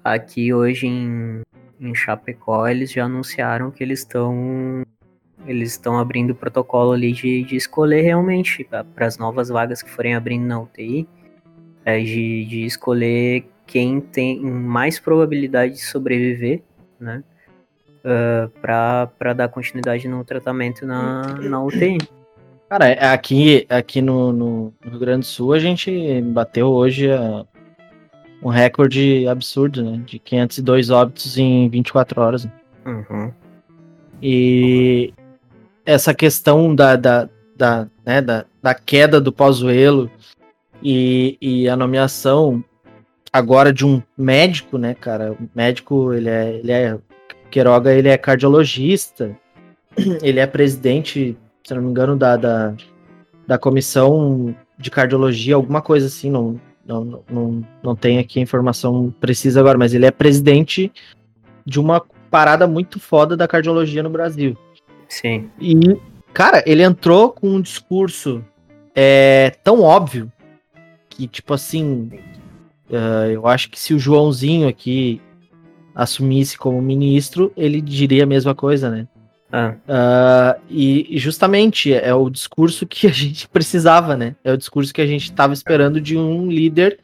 Aqui 0.03 0.53
hoje 0.55 0.87
em, 0.87 1.43
em 1.79 1.95
Chapecó, 1.95 2.67
eles 2.67 2.91
já 2.91 3.05
anunciaram 3.05 3.71
que 3.71 3.85
eles 3.85 3.99
estão 4.01 4.83
eles 5.47 5.73
estão 5.73 5.99
abrindo 5.99 6.31
o 6.31 6.35
protocolo 6.35 6.93
ali 6.93 7.13
de, 7.13 7.45
de 7.45 7.55
escolher 7.55 8.01
realmente 8.01 8.65
para 8.65 9.07
as 9.07 9.17
novas 9.19 9.49
vagas 9.49 9.83
que 9.83 9.91
forem 9.91 10.15
abrindo 10.15 10.45
na 10.45 10.61
UTI, 10.61 11.07
é 11.85 12.01
de, 12.01 12.45
de 12.47 12.65
escolher 12.65 13.47
quem 13.65 14.01
tem 14.01 14.41
mais 14.41 14.99
probabilidade 14.99 15.75
de 15.75 15.85
sobreviver, 15.85 16.63
né? 16.99 17.23
Para 18.61 19.33
dar 19.35 19.49
continuidade 19.49 20.07
no 20.09 20.25
tratamento 20.25 20.87
na, 20.87 21.23
na 21.41 21.63
UTI. 21.63 21.99
Cara, 22.69 22.89
é- 22.89 23.13
aqui, 23.13 23.67
aqui 23.69 24.03
no, 24.03 24.33
no 24.33 24.75
Rio 24.85 24.99
Grande 24.99 25.21
do 25.21 25.27
Sul 25.27 25.53
a 25.53 25.59
gente 25.59 26.21
bateu 26.23 26.69
hoje 26.69 27.11
ah, 27.11 27.45
um 28.43 28.49
recorde 28.49 29.27
absurdo, 29.29 29.83
né? 29.83 30.03
De 30.05 30.19
502 30.19 30.91
óbitos 30.91 31.39
em 31.39 31.69
24 31.69 32.21
horas. 32.21 32.45
né? 32.45 32.53
Uhum. 32.87 33.33
E 34.23 35.13
essa 35.85 36.15
questão 36.15 36.75
da, 36.75 36.97
da, 36.97 37.29
da, 37.57 37.89
né, 38.05 38.21
da, 38.21 38.45
da 38.63 38.75
queda 38.75 39.21
do 39.21 39.33
Pozuelo 39.33 40.11
e, 40.83 41.37
e 41.41 41.69
a 41.69 41.77
nomeação 41.77 42.65
agora 43.33 43.73
de 43.73 43.85
um 43.85 44.03
médico, 44.17 44.79
né, 44.79 44.95
cara? 44.95 45.33
O 45.33 45.49
médico, 45.55 46.13
ele 46.13 46.29
é, 46.29 46.55
ele 46.57 46.73
é. 46.73 46.99
Queiroga, 47.57 47.91
ele 47.91 48.11
é 48.11 48.19
cardiologista, 48.19 49.35
ele 50.23 50.39
é 50.39 50.47
presidente, 50.47 51.35
se 51.65 51.75
não 51.75 51.81
me 51.81 51.89
engano, 51.89 52.15
da, 52.15 52.37
da, 52.37 52.75
da 53.47 53.57
comissão 53.57 54.55
de 54.77 54.91
cardiologia, 54.91 55.55
alguma 55.55 55.81
coisa 55.81 56.07
assim, 56.07 56.31
não, 56.31 56.61
não, 56.85 57.25
não, 57.31 57.67
não 57.83 57.97
tem 57.97 58.19
aqui 58.19 58.39
a 58.39 58.43
informação 58.43 59.11
precisa 59.19 59.59
agora, 59.59 59.79
mas 59.79 59.95
ele 59.95 60.05
é 60.05 60.11
presidente 60.11 60.93
de 61.65 61.81
uma 61.81 62.05
parada 62.31 62.67
muito 62.67 63.01
foda 63.01 63.35
da 63.35 63.49
cardiologia 63.49 64.03
no 64.03 64.11
Brasil. 64.11 64.55
Sim. 65.09 65.51
E, 65.59 65.75
cara, 66.35 66.63
ele 66.67 66.83
entrou 66.83 67.31
com 67.31 67.49
um 67.49 67.61
discurso 67.63 68.45
é, 68.95 69.57
tão 69.65 69.81
óbvio 69.81 70.31
que, 71.09 71.27
tipo 71.27 71.55
assim, 71.55 72.11
ah, 72.93 73.29
eu 73.29 73.47
acho 73.47 73.71
que 73.71 73.81
se 73.81 73.95
o 73.95 73.99
Joãozinho 73.99 74.69
aqui 74.69 75.23
assumisse 75.97 76.59
como 76.59 76.81
ministro, 76.83 77.51
ele 77.57 77.81
diria 77.81 78.25
a 78.25 78.27
mesma 78.27 78.55
coisa, 78.55 78.91
né? 78.91 79.09
Ah, 79.51 79.75
Ah, 79.89 80.57
e, 80.69 81.07
e 81.17 81.19
justamente 81.19 81.93
é 81.95 82.13
o 82.15 82.29
discurso 82.29 82.87
que 82.87 83.07
a 83.07 83.11
gente 83.13 83.49
precisava, 83.49 84.15
né? 84.17 84.37
É 84.45 84.53
o 84.53 84.57
discurso 84.59 84.93
que 84.93 85.01
a 85.01 85.07
gente 85.07 85.25
estava 85.25 85.55
esperando 85.55 85.99
de 86.01 86.19
um 86.19 86.49
líder 86.51 86.99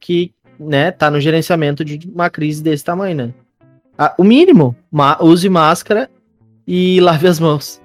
que, 0.00 0.32
né, 0.58 0.90
tá 0.90 1.10
no 1.10 1.20
gerenciamento 1.20 1.84
de 1.84 2.08
uma 2.12 2.28
crise 2.28 2.62
desse 2.62 2.84
tamanho, 2.84 3.16
né? 3.16 3.34
Ah, 3.96 4.12
o 4.18 4.24
mínimo, 4.24 4.74
use 5.20 5.48
máscara 5.48 6.10
e 6.66 6.98
lave 7.00 7.28
as 7.28 7.38
mãos. 7.38 7.80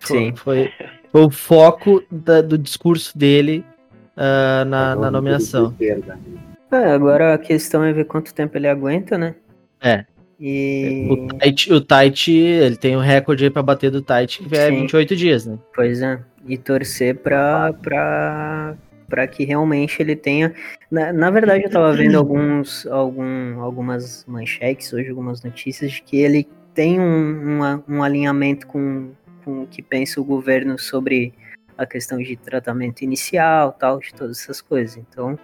Foi, 0.00 0.18
Sim. 0.18 0.32
foi, 0.34 0.72
foi 1.12 1.22
o 1.24 1.30
foco 1.30 2.02
da- 2.10 2.42
do 2.42 2.58
discurso 2.58 3.16
dele 3.16 3.64
ah, 4.16 4.64
na, 4.66 4.96
na 4.96 5.10
nomeação. 5.12 5.72
né? 5.78 6.18
é, 6.72 6.90
agora 6.90 7.34
a 7.34 7.38
questão 7.38 7.84
é 7.84 7.92
ver 7.92 8.06
quanto 8.06 8.34
tempo 8.34 8.56
ele 8.58 8.66
aguenta, 8.66 9.16
né? 9.16 9.36
É. 9.82 10.04
E. 10.40 11.08
O 11.10 11.38
Tite, 11.38 11.72
o 11.72 11.80
Tite, 11.80 12.32
ele 12.32 12.76
tem 12.76 12.96
o 12.96 13.00
recorde 13.00 13.44
aí 13.44 13.50
pra 13.50 13.62
bater 13.62 13.90
do 13.90 14.02
Tite, 14.02 14.42
que 14.44 14.56
é 14.56 14.68
Sim. 14.68 14.80
28 14.82 15.14
dias, 15.14 15.46
né? 15.46 15.58
Pois 15.74 16.02
é. 16.02 16.18
E 16.46 16.58
torcer 16.58 17.16
pra, 17.16 17.72
pra, 17.74 18.74
pra 19.08 19.26
que 19.28 19.44
realmente 19.44 20.02
ele 20.02 20.16
tenha. 20.16 20.52
Na, 20.90 21.12
na 21.12 21.30
verdade, 21.30 21.64
eu 21.64 21.70
tava 21.70 21.92
vendo 21.92 22.18
alguns, 22.18 22.84
algum, 22.86 23.60
algumas 23.60 24.24
manchetes 24.26 24.92
hoje, 24.92 25.10
algumas 25.10 25.42
notícias 25.44 25.92
de 25.92 26.02
que 26.02 26.16
ele 26.16 26.48
tem 26.74 26.98
um, 26.98 27.56
uma- 27.56 27.84
um 27.88 28.02
alinhamento 28.02 28.66
com, 28.66 29.10
com 29.44 29.62
o 29.62 29.66
que 29.68 29.80
pensa 29.82 30.20
o 30.20 30.24
governo 30.24 30.76
sobre 30.78 31.32
a 31.78 31.86
questão 31.86 32.18
de 32.18 32.34
tratamento 32.36 33.02
inicial, 33.02 33.72
tal, 33.72 34.00
de 34.00 34.12
todas 34.12 34.40
essas 34.40 34.60
coisas. 34.60 34.96
Então, 34.96 35.38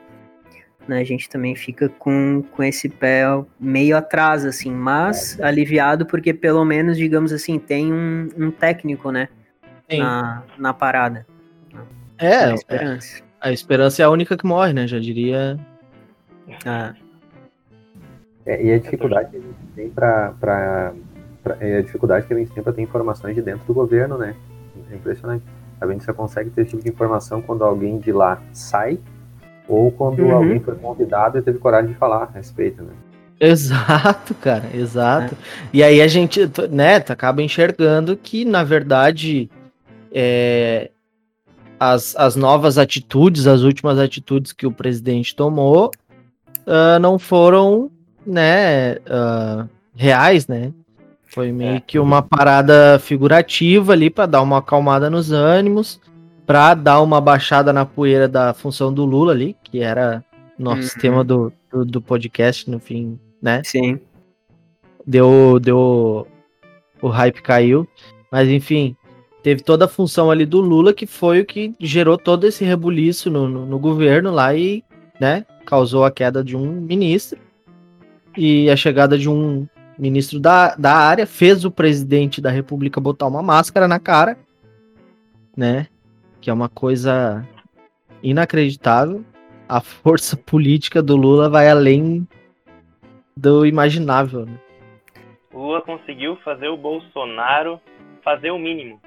né, 0.88 1.00
a 1.00 1.04
gente 1.04 1.28
também 1.28 1.54
fica 1.54 1.88
com, 1.88 2.42
com 2.50 2.62
esse 2.62 2.88
pé 2.88 3.24
meio 3.60 3.96
atrás, 3.96 4.44
assim, 4.44 4.72
mas 4.72 5.38
aliviado 5.40 6.06
porque 6.06 6.32
pelo 6.32 6.64
menos, 6.64 6.96
digamos 6.96 7.32
assim, 7.32 7.58
tem 7.58 7.92
um, 7.92 8.28
um 8.36 8.50
técnico, 8.50 9.10
né? 9.10 9.28
na, 9.96 10.42
na 10.58 10.74
parada. 10.74 11.26
É, 12.18 12.46
na 12.46 12.52
é, 12.52 12.54
esperança. 12.54 13.22
a 13.40 13.52
esperança 13.52 14.02
é 14.02 14.04
a 14.04 14.10
única 14.10 14.36
que 14.36 14.44
morre, 14.46 14.72
né? 14.72 14.86
Já 14.86 14.98
diria. 14.98 15.58
Ah, 16.66 16.94
É, 18.44 18.64
e 18.64 18.72
a 18.72 18.78
dificuldade 18.78 19.30
que 19.30 19.36
a 19.36 19.40
gente 19.40 19.56
tem 19.74 19.90
pra, 19.90 20.32
pra, 20.40 20.92
pra- 21.42 21.56
é 21.60 21.78
a 21.78 21.82
dificuldade 21.82 22.26
que 22.26 22.34
a 22.34 22.36
gente 22.38 22.50
tem 22.52 22.62
pra 22.62 22.72
ter 22.72 22.82
informações 22.82 23.34
de 23.34 23.42
dentro 23.42 23.66
do 23.66 23.74
governo, 23.74 24.18
né? 24.18 24.34
É 24.90 24.94
impressionante. 24.94 25.44
A 25.80 25.86
gente 25.86 26.04
só 26.04 26.12
consegue 26.12 26.50
ter 26.50 26.62
esse 26.62 26.70
tipo 26.70 26.82
de 26.82 26.88
informação 26.90 27.40
quando 27.40 27.62
alguém 27.64 27.98
de 27.98 28.10
lá 28.12 28.42
sai 28.52 28.98
ou 29.68 29.90
quando 29.92 30.20
Uhum. 30.20 30.32
alguém 30.32 30.60
foi 30.60 30.74
convidado 30.76 31.38
e 31.38 31.42
teve 31.42 31.58
coragem 31.58 31.92
de 31.92 31.98
falar 31.98 32.22
a 32.22 32.30
respeito, 32.36 32.82
né? 32.82 32.90
Exato, 33.40 34.34
cara, 34.34 34.64
exato. 34.74 35.36
E 35.72 35.82
aí 35.82 36.00
a 36.00 36.08
gente, 36.08 36.40
né, 36.70 36.96
acaba 36.96 37.42
enxergando 37.42 38.16
que, 38.16 38.44
na 38.44 38.64
verdade, 38.64 39.48
é, 40.12 40.90
as, 41.78 42.16
as 42.16 42.34
novas 42.34 42.78
atitudes, 42.78 43.46
as 43.46 43.62
últimas 43.62 43.98
atitudes 43.98 44.52
que 44.52 44.66
o 44.66 44.72
presidente 44.72 45.36
tomou, 45.36 45.92
ah, 46.66 46.98
não 46.98 47.18
foram, 47.18 47.90
né, 48.26 48.96
ah, 49.08 49.66
reais, 49.94 50.48
né? 50.48 50.72
Foi 51.26 51.52
meio 51.52 51.80
que 51.80 51.98
uma 51.98 52.22
parada 52.22 52.98
figurativa 52.98 53.92
ali 53.92 54.08
pra 54.10 54.26
dar 54.26 54.42
uma 54.42 54.58
acalmada 54.58 55.10
nos 55.10 55.30
ânimos, 55.30 56.00
pra 56.48 56.72
dar 56.72 57.02
uma 57.02 57.20
baixada 57.20 57.74
na 57.74 57.84
poeira 57.84 58.26
da 58.26 58.54
função 58.54 58.90
do 58.90 59.04
Lula 59.04 59.32
ali, 59.32 59.54
que 59.62 59.80
era 59.80 60.24
nosso 60.58 60.94
Uhum. 60.94 61.00
tema 61.02 61.22
do, 61.22 61.52
do, 61.70 61.84
do 61.84 62.00
podcast 62.00 62.70
no 62.70 62.80
fim, 62.80 63.20
né? 63.40 63.60
Sim. 63.62 64.00
Deu, 65.06 65.60
deu. 65.60 66.26
O 67.02 67.08
hype 67.08 67.42
caiu. 67.42 67.86
Mas 68.32 68.48
enfim, 68.48 68.96
teve 69.42 69.62
toda 69.62 69.84
a 69.84 69.88
função 69.88 70.30
ali 70.30 70.46
do 70.46 70.58
Lula, 70.62 70.94
que 70.94 71.06
foi 71.06 71.42
o 71.42 71.44
que 71.44 71.74
gerou 71.78 72.16
todo 72.16 72.46
esse 72.46 72.64
rebuliço 72.64 73.28
no, 73.30 73.46
no, 73.46 73.66
no 73.66 73.78
governo 73.78 74.30
lá 74.30 74.54
e, 74.54 74.82
né, 75.20 75.44
causou 75.66 76.02
a 76.02 76.10
queda 76.10 76.42
de 76.42 76.56
um 76.56 76.80
ministro 76.80 77.38
e 78.38 78.70
a 78.70 78.76
chegada 78.76 79.18
de 79.18 79.28
um 79.28 79.66
ministro 79.98 80.40
da, 80.40 80.74
da 80.76 80.94
área, 80.94 81.26
fez 81.26 81.66
o 81.66 81.70
presidente 81.70 82.40
da 82.40 82.48
república 82.50 82.98
botar 83.02 83.26
uma 83.26 83.42
máscara 83.42 83.86
na 83.86 83.98
cara, 83.98 84.38
né, 85.54 85.88
que 86.40 86.50
é 86.50 86.52
uma 86.52 86.68
coisa 86.68 87.46
inacreditável. 88.22 89.24
A 89.68 89.80
força 89.80 90.36
política 90.38 91.02
do 91.02 91.16
Lula 91.16 91.48
vai 91.48 91.68
além 91.68 92.26
do 93.36 93.64
imaginável, 93.66 94.46
né? 94.46 94.58
O 95.52 95.58
Lula 95.62 95.82
conseguiu 95.82 96.36
fazer 96.44 96.68
o 96.68 96.76
Bolsonaro 96.76 97.80
fazer 98.24 98.50
o 98.50 98.58
mínimo. 98.58 99.00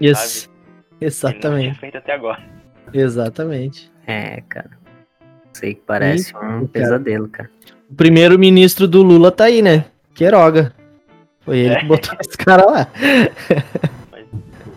Isso. 0.00 0.48
Tinha 0.98 1.08
Exatamente, 1.08 1.78
feito 1.78 1.96
até 1.96 2.12
agora. 2.12 2.42
exatamente. 2.92 3.90
É, 4.06 4.42
cara. 4.48 4.70
Sei 5.54 5.74
que 5.74 5.80
parece 5.80 6.36
um 6.36 6.40
cara. 6.40 6.66
pesadelo, 6.66 7.28
cara. 7.28 7.50
O 7.90 7.94
primeiro 7.94 8.38
ministro 8.38 8.86
do 8.86 9.02
Lula 9.02 9.32
tá 9.32 9.44
aí, 9.44 9.62
né? 9.62 9.86
Queiroga. 10.14 10.74
Foi 11.40 11.58
ele 11.58 11.74
É. 11.74 11.80
que 11.80 11.86
botou 11.86 12.14
esse 12.20 12.36
cara 12.36 12.64
lá. 12.66 12.86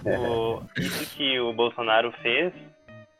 Mas 0.03 0.19
o- 0.19 0.63
isso 0.77 1.15
que 1.15 1.39
o 1.39 1.53
Bolsonaro 1.53 2.11
fez, 2.21 2.53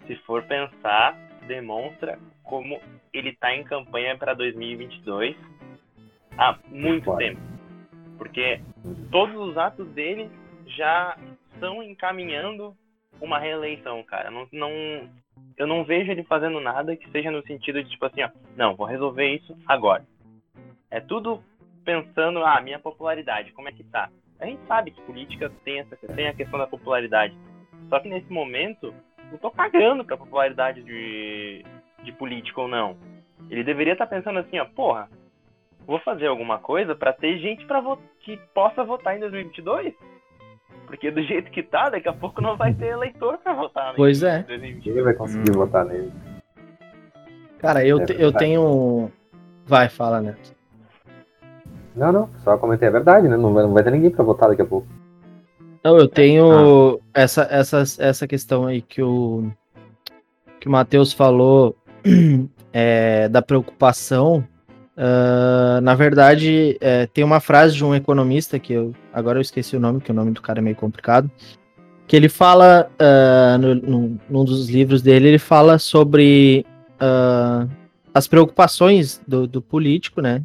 se 0.06 0.15
for 0.17 0.43
pensar, 0.43 1.15
demonstra 1.48 2.19
como 2.43 2.80
ele 3.13 3.34
tá 3.36 3.54
em 3.56 3.63
campanha 3.63 4.17
para 4.17 4.34
2022 4.34 5.36
há 6.38 6.58
muito 6.67 7.15
tempo. 7.17 7.39
Porque 8.17 8.62
todos 9.12 9.36
os 9.36 9.58
atos 9.58 9.88
dele 9.89 10.30
já 10.67 11.17
estão 11.54 11.82
encaminhando 11.84 12.76
uma 13.22 13.39
reeleição, 13.39 14.04
cara. 14.04 14.30
Não, 14.32 14.48
não, 14.52 14.69
eu 15.58 15.67
não 15.67 15.84
vejo 15.84 16.12
ele 16.12 16.24
fazendo 16.24 16.60
nada 16.60 16.96
que 16.96 17.10
seja 17.12 17.32
no 17.32 17.41
sentido 17.43 17.84
de, 17.84 17.89
tipo 17.89 18.06
assim, 18.06 18.24
ó, 18.24 18.30
não, 18.58 18.76
vou 18.76 18.86
resolver 18.88 19.36
isso 19.36 19.58
agora. 19.67 20.06
É 20.89 21.00
tudo 21.00 21.43
pensando, 21.86 22.43
ah, 22.43 22.60
minha 22.62 22.80
popularidade, 22.80 23.52
como 23.52 23.67
é 23.69 23.72
que 23.72 23.84
tá? 23.84 24.10
A 24.39 24.46
gente 24.46 24.62
sabe 24.67 24.91
que 24.91 25.02
política 25.02 25.52
tem, 25.63 25.80
essa, 25.80 25.96
tem 26.15 26.28
a 26.28 26.34
questão 26.34 26.60
da 26.60 26.67
popularidade. 26.67 27.36
Só 27.89 28.00
que 28.00 28.10
nesse 28.10 28.32
momento, 28.32 28.93
eu 29.32 29.38
tô 29.38 29.50
cagando 29.52 30.04
pra 30.04 30.17
popularidade 30.17 30.84
de, 30.84 31.63
de 32.04 32.12
político 32.13 32.62
ou 32.62 32.67
não. 32.67 32.98
Ele 33.50 33.63
deveria 33.63 33.93
estar 33.93 34.08
pensando 34.08 34.39
assim, 34.39 34.60
ó, 34.60 34.65
porra, 34.65 35.10
vou 35.86 36.00
fazer 36.00 36.28
alguma 36.28 36.58
coisa 36.60 36.96
pra 36.96 37.13
ter 37.13 37.38
gente 37.39 37.65
pra 37.65 37.82
que 38.22 38.38
possa 38.54 38.84
votar 38.84 39.15
em 39.15 39.19
2022. 39.19 39.93
Porque 40.88 41.10
do 41.12 41.22
jeito 41.24 41.50
que 41.52 41.63
tá, 41.63 41.89
daqui 41.89 42.08
a 42.10 42.13
pouco 42.13 42.41
não 42.41 42.58
vai 42.58 42.74
ter 42.74 42.88
eleitor 42.88 43.38
pra 43.38 43.54
votar 43.54 43.93
em 43.93 43.96
Pois 43.96 44.22
é. 44.24 44.39
2022. 44.43 44.86
Ninguém 44.86 45.04
vai 45.04 45.13
conseguir 45.13 45.52
Hum. 45.52 45.54
votar 45.54 45.86
nele. 45.86 46.12
Cara, 47.60 47.86
eu, 47.86 48.02
É 48.02 48.06
te- 48.06 48.22
eu 48.22 48.32
tenho. 48.34 49.12
Vai, 49.65 49.88
fala, 49.88 50.19
Neto. 50.19 50.53
Não, 51.95 52.12
não, 52.12 52.29
só 52.43 52.58
comentei 52.58 52.88
a 52.88 52.91
verdade, 52.91 53.27
né? 53.27 53.38
Não 53.38 53.53
vai, 53.53 53.63
não 53.63 53.73
vai 53.73 53.84
ter 53.84 53.91
ninguém 53.91 54.10
pra 54.10 54.23
votar 54.23 54.49
daqui 54.49 54.62
a 54.62 54.65
pouco. 54.65 54.88
Não, 55.84 55.97
eu 55.97 56.08
tenho 56.08 56.99
essa, 57.13 57.47
essa, 57.51 57.84
essa 57.99 58.27
questão 58.27 58.65
aí 58.65 58.82
que 58.82 59.01
o, 59.03 59.51
que 60.60 60.67
o 60.67 60.71
Matheus 60.71 61.12
falou 61.13 61.75
é, 62.73 63.27
da 63.29 63.41
preocupação. 63.41 64.43
ah, 64.97 65.79
na 65.84 65.93
verdade, 65.93 66.77
é, 66.82 67.06
tem 67.08 67.23
uma 67.23 67.39
frase 67.39 67.75
de 67.75 67.84
um 67.84 67.93
economista 67.93 68.58
que 68.58 68.73
eu 68.73 68.93
agora 69.13 69.38
eu 69.38 69.41
esqueci 69.41 69.75
o 69.75 69.79
nome, 69.79 69.99
que 70.01 70.12
o 70.12 70.15
nome 70.15 70.32
do 70.32 70.41
cara 70.41 70.60
é 70.60 70.62
meio 70.62 70.75
complicado. 70.75 71.29
Que 72.08 72.15
ele 72.15 72.29
fala 72.29 72.89
ah, 72.97 73.58
no, 73.60 73.75
no- 73.75 74.19
num 74.29 74.45
dos 74.45 74.69
livros 74.69 75.01
dele, 75.01 75.27
ele 75.27 75.39
fala 75.39 75.77
sobre 75.77 76.65
ah, 76.99 77.67
as 78.13 78.27
preocupações 78.27 79.21
do, 79.27 79.45
do 79.47 79.62
político, 79.62 80.21
né? 80.21 80.41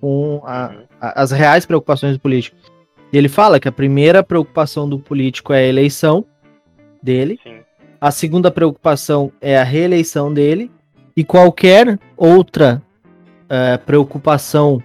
Com 0.00 0.42
a, 0.44 0.68
Uhum. 0.68 0.84
a- 1.00 1.22
as 1.22 1.30
reais 1.30 1.66
preocupações 1.66 2.14
do 2.14 2.20
político. 2.20 2.56
Ele 3.12 3.28
fala 3.28 3.58
que 3.60 3.68
a 3.68 3.72
primeira 3.72 4.22
preocupação 4.22 4.88
do 4.88 4.98
político 4.98 5.52
é 5.52 5.58
a 5.58 5.66
eleição 5.66 6.24
dele, 7.02 7.38
Sim. 7.42 7.58
a 8.00 8.10
segunda 8.10 8.50
preocupação 8.50 9.32
é 9.40 9.58
a 9.58 9.64
reeleição 9.64 10.32
dele, 10.32 10.70
e 11.16 11.24
qualquer 11.24 11.98
outra 12.16 12.80
eh, 13.48 13.76
preocupação 13.78 14.80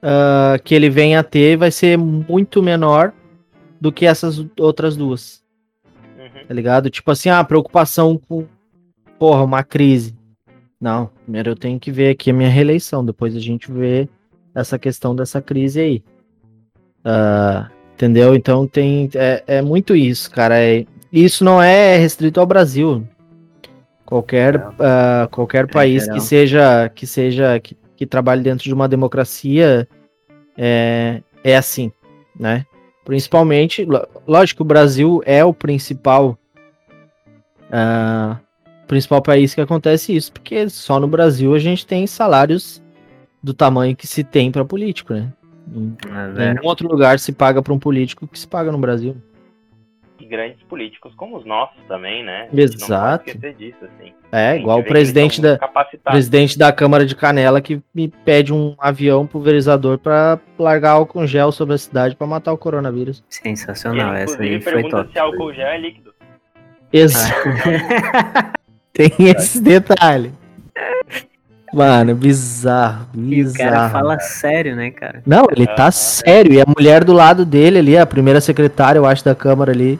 ah, 0.00 0.56
que 0.62 0.74
ele 0.74 0.88
venha 0.88 1.20
a 1.20 1.24
ter 1.24 1.56
vai 1.56 1.70
ser 1.70 1.96
muito 1.98 2.62
menor 2.62 3.12
do 3.80 3.90
que 3.90 4.06
essas 4.06 4.44
outras 4.60 4.96
duas, 4.96 5.42
Uhum. 6.18 6.46
tá 6.46 6.54
ligado? 6.54 6.88
Tipo 6.88 7.10
assim, 7.10 7.30
ah, 7.30 7.42
preocupação 7.42 8.16
com, 8.28 8.46
porra, 9.18 9.42
uma 9.42 9.64
crise. 9.64 10.14
Não, 10.80 11.10
primeiro 11.22 11.50
eu 11.50 11.56
tenho 11.56 11.78
que 11.78 11.90
ver 11.90 12.10
aqui 12.10 12.30
a 12.30 12.34
minha 12.34 12.48
reeleição, 12.48 13.04
depois 13.04 13.34
a 13.34 13.40
gente 13.40 13.70
vê 13.70 14.08
essa 14.54 14.78
questão 14.78 15.14
dessa 15.14 15.40
crise 15.40 15.80
aí. 15.80 16.04
Ah, 17.04 17.70
entendeu? 17.94 18.34
Então 18.34 18.66
tem 18.66 19.10
é, 19.14 19.42
é 19.46 19.62
muito 19.62 19.94
isso, 19.94 20.30
cara. 20.30 20.58
É- 20.58 20.86
isso 21.12 21.44
não 21.44 21.62
é 21.62 21.96
restrito 21.96 22.40
ao 22.40 22.46
Brasil. 22.46 23.06
Qualquer, 24.04 24.62
ah, 24.78 25.28
qualquer 25.30 25.66
país 25.66 26.02
geral. 26.02 26.18
que 26.18 26.24
seja 26.24 26.88
que 26.88 27.06
seja 27.06 27.60
que, 27.60 27.76
que 27.96 28.06
trabalhe 28.06 28.42
dentro 28.42 28.64
de 28.64 28.74
uma 28.74 28.88
democracia 28.88 29.88
é, 30.56 31.22
é 31.42 31.56
assim, 31.56 31.90
né? 32.38 32.64
Principalmente, 33.04 33.86
lógico, 34.26 34.62
o 34.62 34.66
Brasil 34.66 35.22
é 35.26 35.44
o 35.44 35.52
principal 35.52 36.38
ah, 37.70 38.38
principal 38.86 39.22
país 39.22 39.54
que 39.54 39.60
acontece 39.60 40.14
isso, 40.14 40.32
porque 40.32 40.68
só 40.68 41.00
no 41.00 41.08
Brasil 41.08 41.54
a 41.54 41.58
gente 41.58 41.86
tem 41.86 42.06
salários 42.06 42.82
do 43.42 43.52
tamanho 43.52 43.94
que 43.94 44.06
se 44.06 44.24
tem 44.24 44.50
para 44.50 44.64
político, 44.64 45.12
né? 45.12 45.30
Em 45.72 45.96
é, 46.10 46.54
nenhum 46.54 46.66
outro 46.66 46.88
lugar 46.88 47.18
se 47.18 47.32
paga 47.32 47.62
para 47.62 47.72
um 47.72 47.78
político 47.78 48.26
que 48.26 48.38
se 48.38 48.46
paga 48.46 48.70
no 48.70 48.78
Brasil. 48.78 49.16
E 50.18 50.24
grandes 50.24 50.62
políticos 50.64 51.12
como 51.14 51.36
os 51.36 51.44
nossos 51.44 51.76
também, 51.88 52.24
né? 52.24 52.48
Exato. 52.52 53.36
disso, 53.58 53.78
assim. 53.82 54.12
É, 54.30 54.56
igual 54.56 54.80
o 54.80 54.84
presidente 54.84 55.40
da 55.40 55.58
presidente 56.04 56.58
da 56.58 56.72
Câmara 56.72 57.04
de 57.04 57.14
Canela 57.14 57.60
que 57.60 57.82
me 57.94 58.08
pede 58.08 58.52
um 58.52 58.74
avião 58.78 59.26
pulverizador 59.26 59.98
para 59.98 60.38
largar 60.58 60.92
álcool 60.92 61.24
em 61.24 61.26
gel 61.26 61.52
sobre 61.52 61.74
a 61.74 61.78
cidade 61.78 62.16
para 62.16 62.26
matar 62.26 62.52
o 62.52 62.58
coronavírus. 62.58 63.22
E 63.30 63.34
sensacional. 63.34 64.14
ele, 64.14 64.24
Essa 64.24 64.42
aí 64.42 64.60
foi 64.60 64.72
pergunta 64.72 64.96
top. 64.98 65.12
se 65.12 65.18
álcool 65.18 65.52
gel 65.52 65.66
é 65.66 65.78
líquido. 65.78 66.14
Exato. 66.92 67.34
Tem 68.94 69.10
esse 69.18 69.60
detalhe. 69.60 70.32
Mano, 71.72 72.14
bizarro, 72.14 73.06
E 73.16 73.18
o 73.18 73.44
bizarro. 73.46 73.70
cara 73.72 73.90
fala 73.90 74.20
sério, 74.20 74.76
né, 74.76 74.90
cara? 74.92 75.20
Não, 75.26 75.46
ele 75.50 75.66
tá 75.66 75.82
Aham. 75.84 75.90
sério. 75.90 76.52
E 76.54 76.60
a 76.60 76.64
mulher 76.64 77.02
do 77.02 77.12
lado 77.12 77.44
dele 77.44 77.78
ali, 77.80 77.98
a 77.98 78.06
primeira 78.06 78.40
secretária, 78.40 78.98
eu 78.98 79.04
acho, 79.06 79.24
da 79.24 79.34
Câmara 79.34 79.72
ali, 79.72 79.98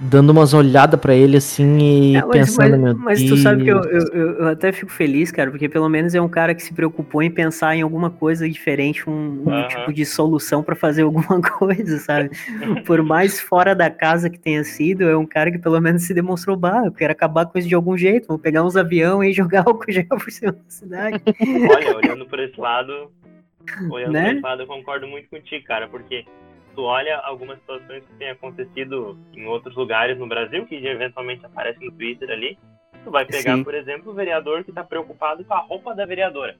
dando 0.00 0.30
umas 0.30 0.54
olhadas 0.54 0.98
pra 1.00 1.14
ele 1.14 1.36
assim 1.36 1.78
e 1.78 2.16
É, 2.16 2.20
mas, 2.24 2.30
pensando, 2.30 2.70
mas- 2.70 2.80
meu 2.80 2.96
mas 2.98 3.22
tu 3.24 3.36
sabe 3.36 3.64
que 3.64 3.70
eu, 3.70 3.82
eu, 3.84 4.12
eu- 4.38 4.48
até 4.48 4.70
fico 4.72 4.90
feliz, 4.92 5.30
cara, 5.30 5.50
porque 5.50 5.68
pelo 5.68 5.88
menos 5.88 6.14
é 6.14 6.20
um 6.20 6.28
cara 6.28 6.54
que 6.54 6.62
se 6.62 6.72
preocupou 6.72 7.22
em 7.22 7.30
pensar 7.30 7.74
em 7.76 7.82
alguma 7.82 8.10
coisa 8.10 8.48
diferente, 8.48 9.08
um, 9.08 9.42
um 9.46 9.68
tipo 9.68 9.92
de 9.92 10.04
solução 10.06 10.62
pra 10.62 10.74
fazer 10.76 11.02
alguma 11.02 11.40
coisa, 11.58 11.98
sabe? 11.98 12.30
Por 12.86 13.02
mais 13.02 13.40
fora 13.40 13.74
da 13.74 13.90
casa 13.90 14.30
que 14.30 14.38
tenha 14.38 14.62
sido, 14.64 15.02
é 15.04 15.16
um 15.16 15.26
cara 15.26 15.50
que 15.50 15.58
pelo 15.58 15.80
menos 15.80 16.02
se 16.02 16.14
demonstrou, 16.14 16.56
bah, 16.56 16.82
eu 16.84 16.92
quero 16.92 17.12
acabar 17.12 17.46
com 17.46 17.58
isso 17.58 17.68
de 17.68 17.74
algum 17.74 17.96
jeito, 17.96 18.28
vou 18.28 18.38
pegar 18.38 18.62
uns 18.64 18.76
aviões 18.76 19.30
e 19.30 19.32
jogar 19.36 19.64
álcool 19.66 19.90
gel 19.90 20.04
por 20.06 20.30
cima 20.30 20.52
da 20.52 20.58
cidade. 20.68 21.20
Olha, 21.70 21.96
olhando 21.96 22.26
por 22.26 22.38
esse 22.40 22.58
lado, 22.60 23.10
olhando 23.90 24.12
Né? 24.12 24.24
por 24.24 24.32
esse 24.34 24.42
lado, 24.42 24.62
eu 24.62 24.66
concordo 24.66 25.06
muito 25.06 25.28
contigo, 25.28 25.64
cara, 25.64 25.88
porque 25.88 26.24
tu 26.74 26.82
olha 26.82 27.16
algumas 27.18 27.58
situações 27.58 28.04
que 28.04 28.14
têm 28.14 28.30
acontecido 28.30 29.18
em 29.34 29.46
outros 29.46 29.74
lugares 29.76 30.18
no 30.18 30.26
Brasil, 30.28 30.66
que 30.66 30.74
eventualmente 30.76 31.44
aparecem 31.44 31.86
no 31.86 31.92
Twitter 31.92 32.30
ali, 32.30 32.58
tu 33.04 33.10
vai 33.10 33.24
pegar, 33.24 33.56
Sim. 33.56 33.64
por 33.64 33.74
exemplo, 33.74 34.10
o 34.12 34.14
vereador 34.14 34.64
que 34.64 34.72
tá 34.72 34.82
preocupado 34.84 35.44
com 35.44 35.54
a 35.54 35.58
roupa 35.60 35.94
da 35.94 36.04
vereadora. 36.06 36.56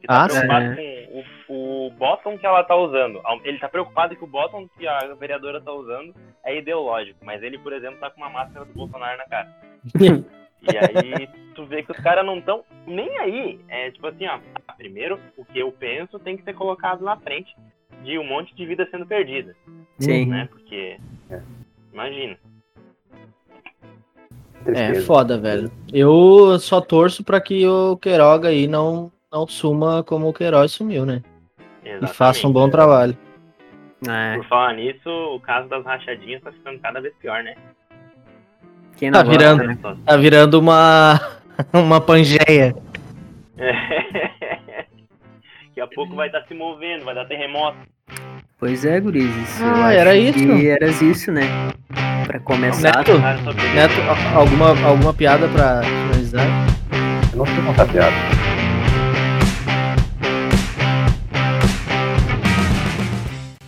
Que 0.00 0.06
tá 0.06 0.24
Ah, 0.24 0.28
sim. 0.28 0.36
preocupado 0.40 0.76
com 0.76 1.24
o, 1.48 1.86
o 1.86 1.90
bottom 1.92 2.36
que 2.38 2.44
ela 2.46 2.62
tá 2.64 2.76
usando. 2.76 3.20
Ele 3.44 3.58
tá 3.58 3.68
preocupado 3.68 4.14
que 4.14 4.22
o 4.24 4.26
bottom 4.26 4.68
que 4.76 4.86
a 4.86 5.14
vereadora 5.14 5.60
tá 5.60 5.72
usando 5.72 6.14
é 6.44 6.58
ideológico, 6.58 7.24
mas 7.24 7.42
ele, 7.42 7.58
por 7.58 7.72
exemplo, 7.72 7.98
tá 7.98 8.10
com 8.10 8.18
uma 8.20 8.28
máscara 8.30 8.64
do 8.66 8.72
Bolsonaro 8.74 9.16
na 9.18 9.24
cara. 9.24 9.48
E 10.62 10.76
aí 10.78 11.28
tu 11.54 11.64
vê 11.66 11.82
que 11.82 11.92
os 11.92 11.98
caras 11.98 12.24
não 12.26 12.38
estão 12.38 12.64
nem 12.86 13.16
aí. 13.18 13.60
É 13.68 13.90
tipo 13.90 14.06
assim, 14.06 14.26
ó, 14.26 14.40
primeiro 14.76 15.20
o 15.36 15.44
que 15.44 15.58
eu 15.60 15.70
penso 15.70 16.18
tem 16.18 16.36
que 16.36 16.42
ser 16.42 16.54
colocado 16.54 17.04
na 17.04 17.16
frente 17.18 17.54
de 18.06 18.18
um 18.18 18.24
monte 18.26 18.54
de 18.54 18.64
vida 18.64 18.86
sendo 18.90 19.04
perdida, 19.04 19.54
Sim. 19.98 20.26
né? 20.26 20.48
Porque. 20.50 20.96
É. 21.30 21.40
Imagina. 21.92 22.36
É 24.60 24.72
Tristeza. 24.72 25.06
foda, 25.06 25.38
velho. 25.38 25.70
Eu 25.92 26.58
só 26.58 26.80
torço 26.80 27.22
pra 27.22 27.40
que 27.40 27.66
o 27.66 27.96
Queiroga 27.96 28.48
aí 28.48 28.66
não, 28.66 29.12
não 29.30 29.46
suma 29.46 30.02
como 30.02 30.28
o 30.28 30.32
Queiroz 30.32 30.72
sumiu, 30.72 31.04
né? 31.06 31.22
E 31.84 31.88
Exatamente. 31.88 32.14
faça 32.16 32.46
um 32.48 32.52
bom 32.52 32.68
trabalho. 32.68 33.16
É. 34.08 34.36
Por 34.36 34.44
falar 34.46 34.74
nisso, 34.74 35.08
o 35.08 35.40
caso 35.40 35.68
das 35.68 35.84
rachadinhas 35.84 36.42
tá 36.42 36.50
ficando 36.52 36.78
cada 36.80 37.00
vez 37.00 37.14
pior, 37.20 37.42
né? 37.42 37.54
Quem 38.96 39.10
não 39.10 39.20
Tá 39.20 39.24
gosta, 39.24 39.38
virando. 39.38 39.64
né? 39.66 39.78
Tá 40.04 40.16
virando 40.16 40.58
uma, 40.58 41.20
uma 41.72 42.00
pangeia. 42.00 42.74
Daqui 45.76 45.92
a 45.92 45.94
pouco 45.94 46.16
vai 46.16 46.28
estar 46.28 46.42
se 46.48 46.54
movendo, 46.54 47.04
vai 47.04 47.14
dar 47.14 47.26
terremoto. 47.26 47.76
Pois 48.58 48.82
é, 48.86 48.98
gurizes. 48.98 49.60
Ah, 49.60 49.92
era 49.92 50.16
isso? 50.16 50.38
Que 50.38 50.68
era 50.68 50.88
isso, 50.88 51.30
né? 51.30 51.42
Pra 52.26 52.40
começar. 52.40 52.96
Neto. 52.96 53.18
Neto, 53.18 53.94
alguma, 54.34 54.70
alguma 54.88 55.12
piada 55.12 55.46
pra 55.48 55.82
finalizar? 55.82 56.46
Eu 57.30 57.38
não 57.40 57.44
sei 57.44 57.62
contar 57.62 57.86
piada. 57.88 58.16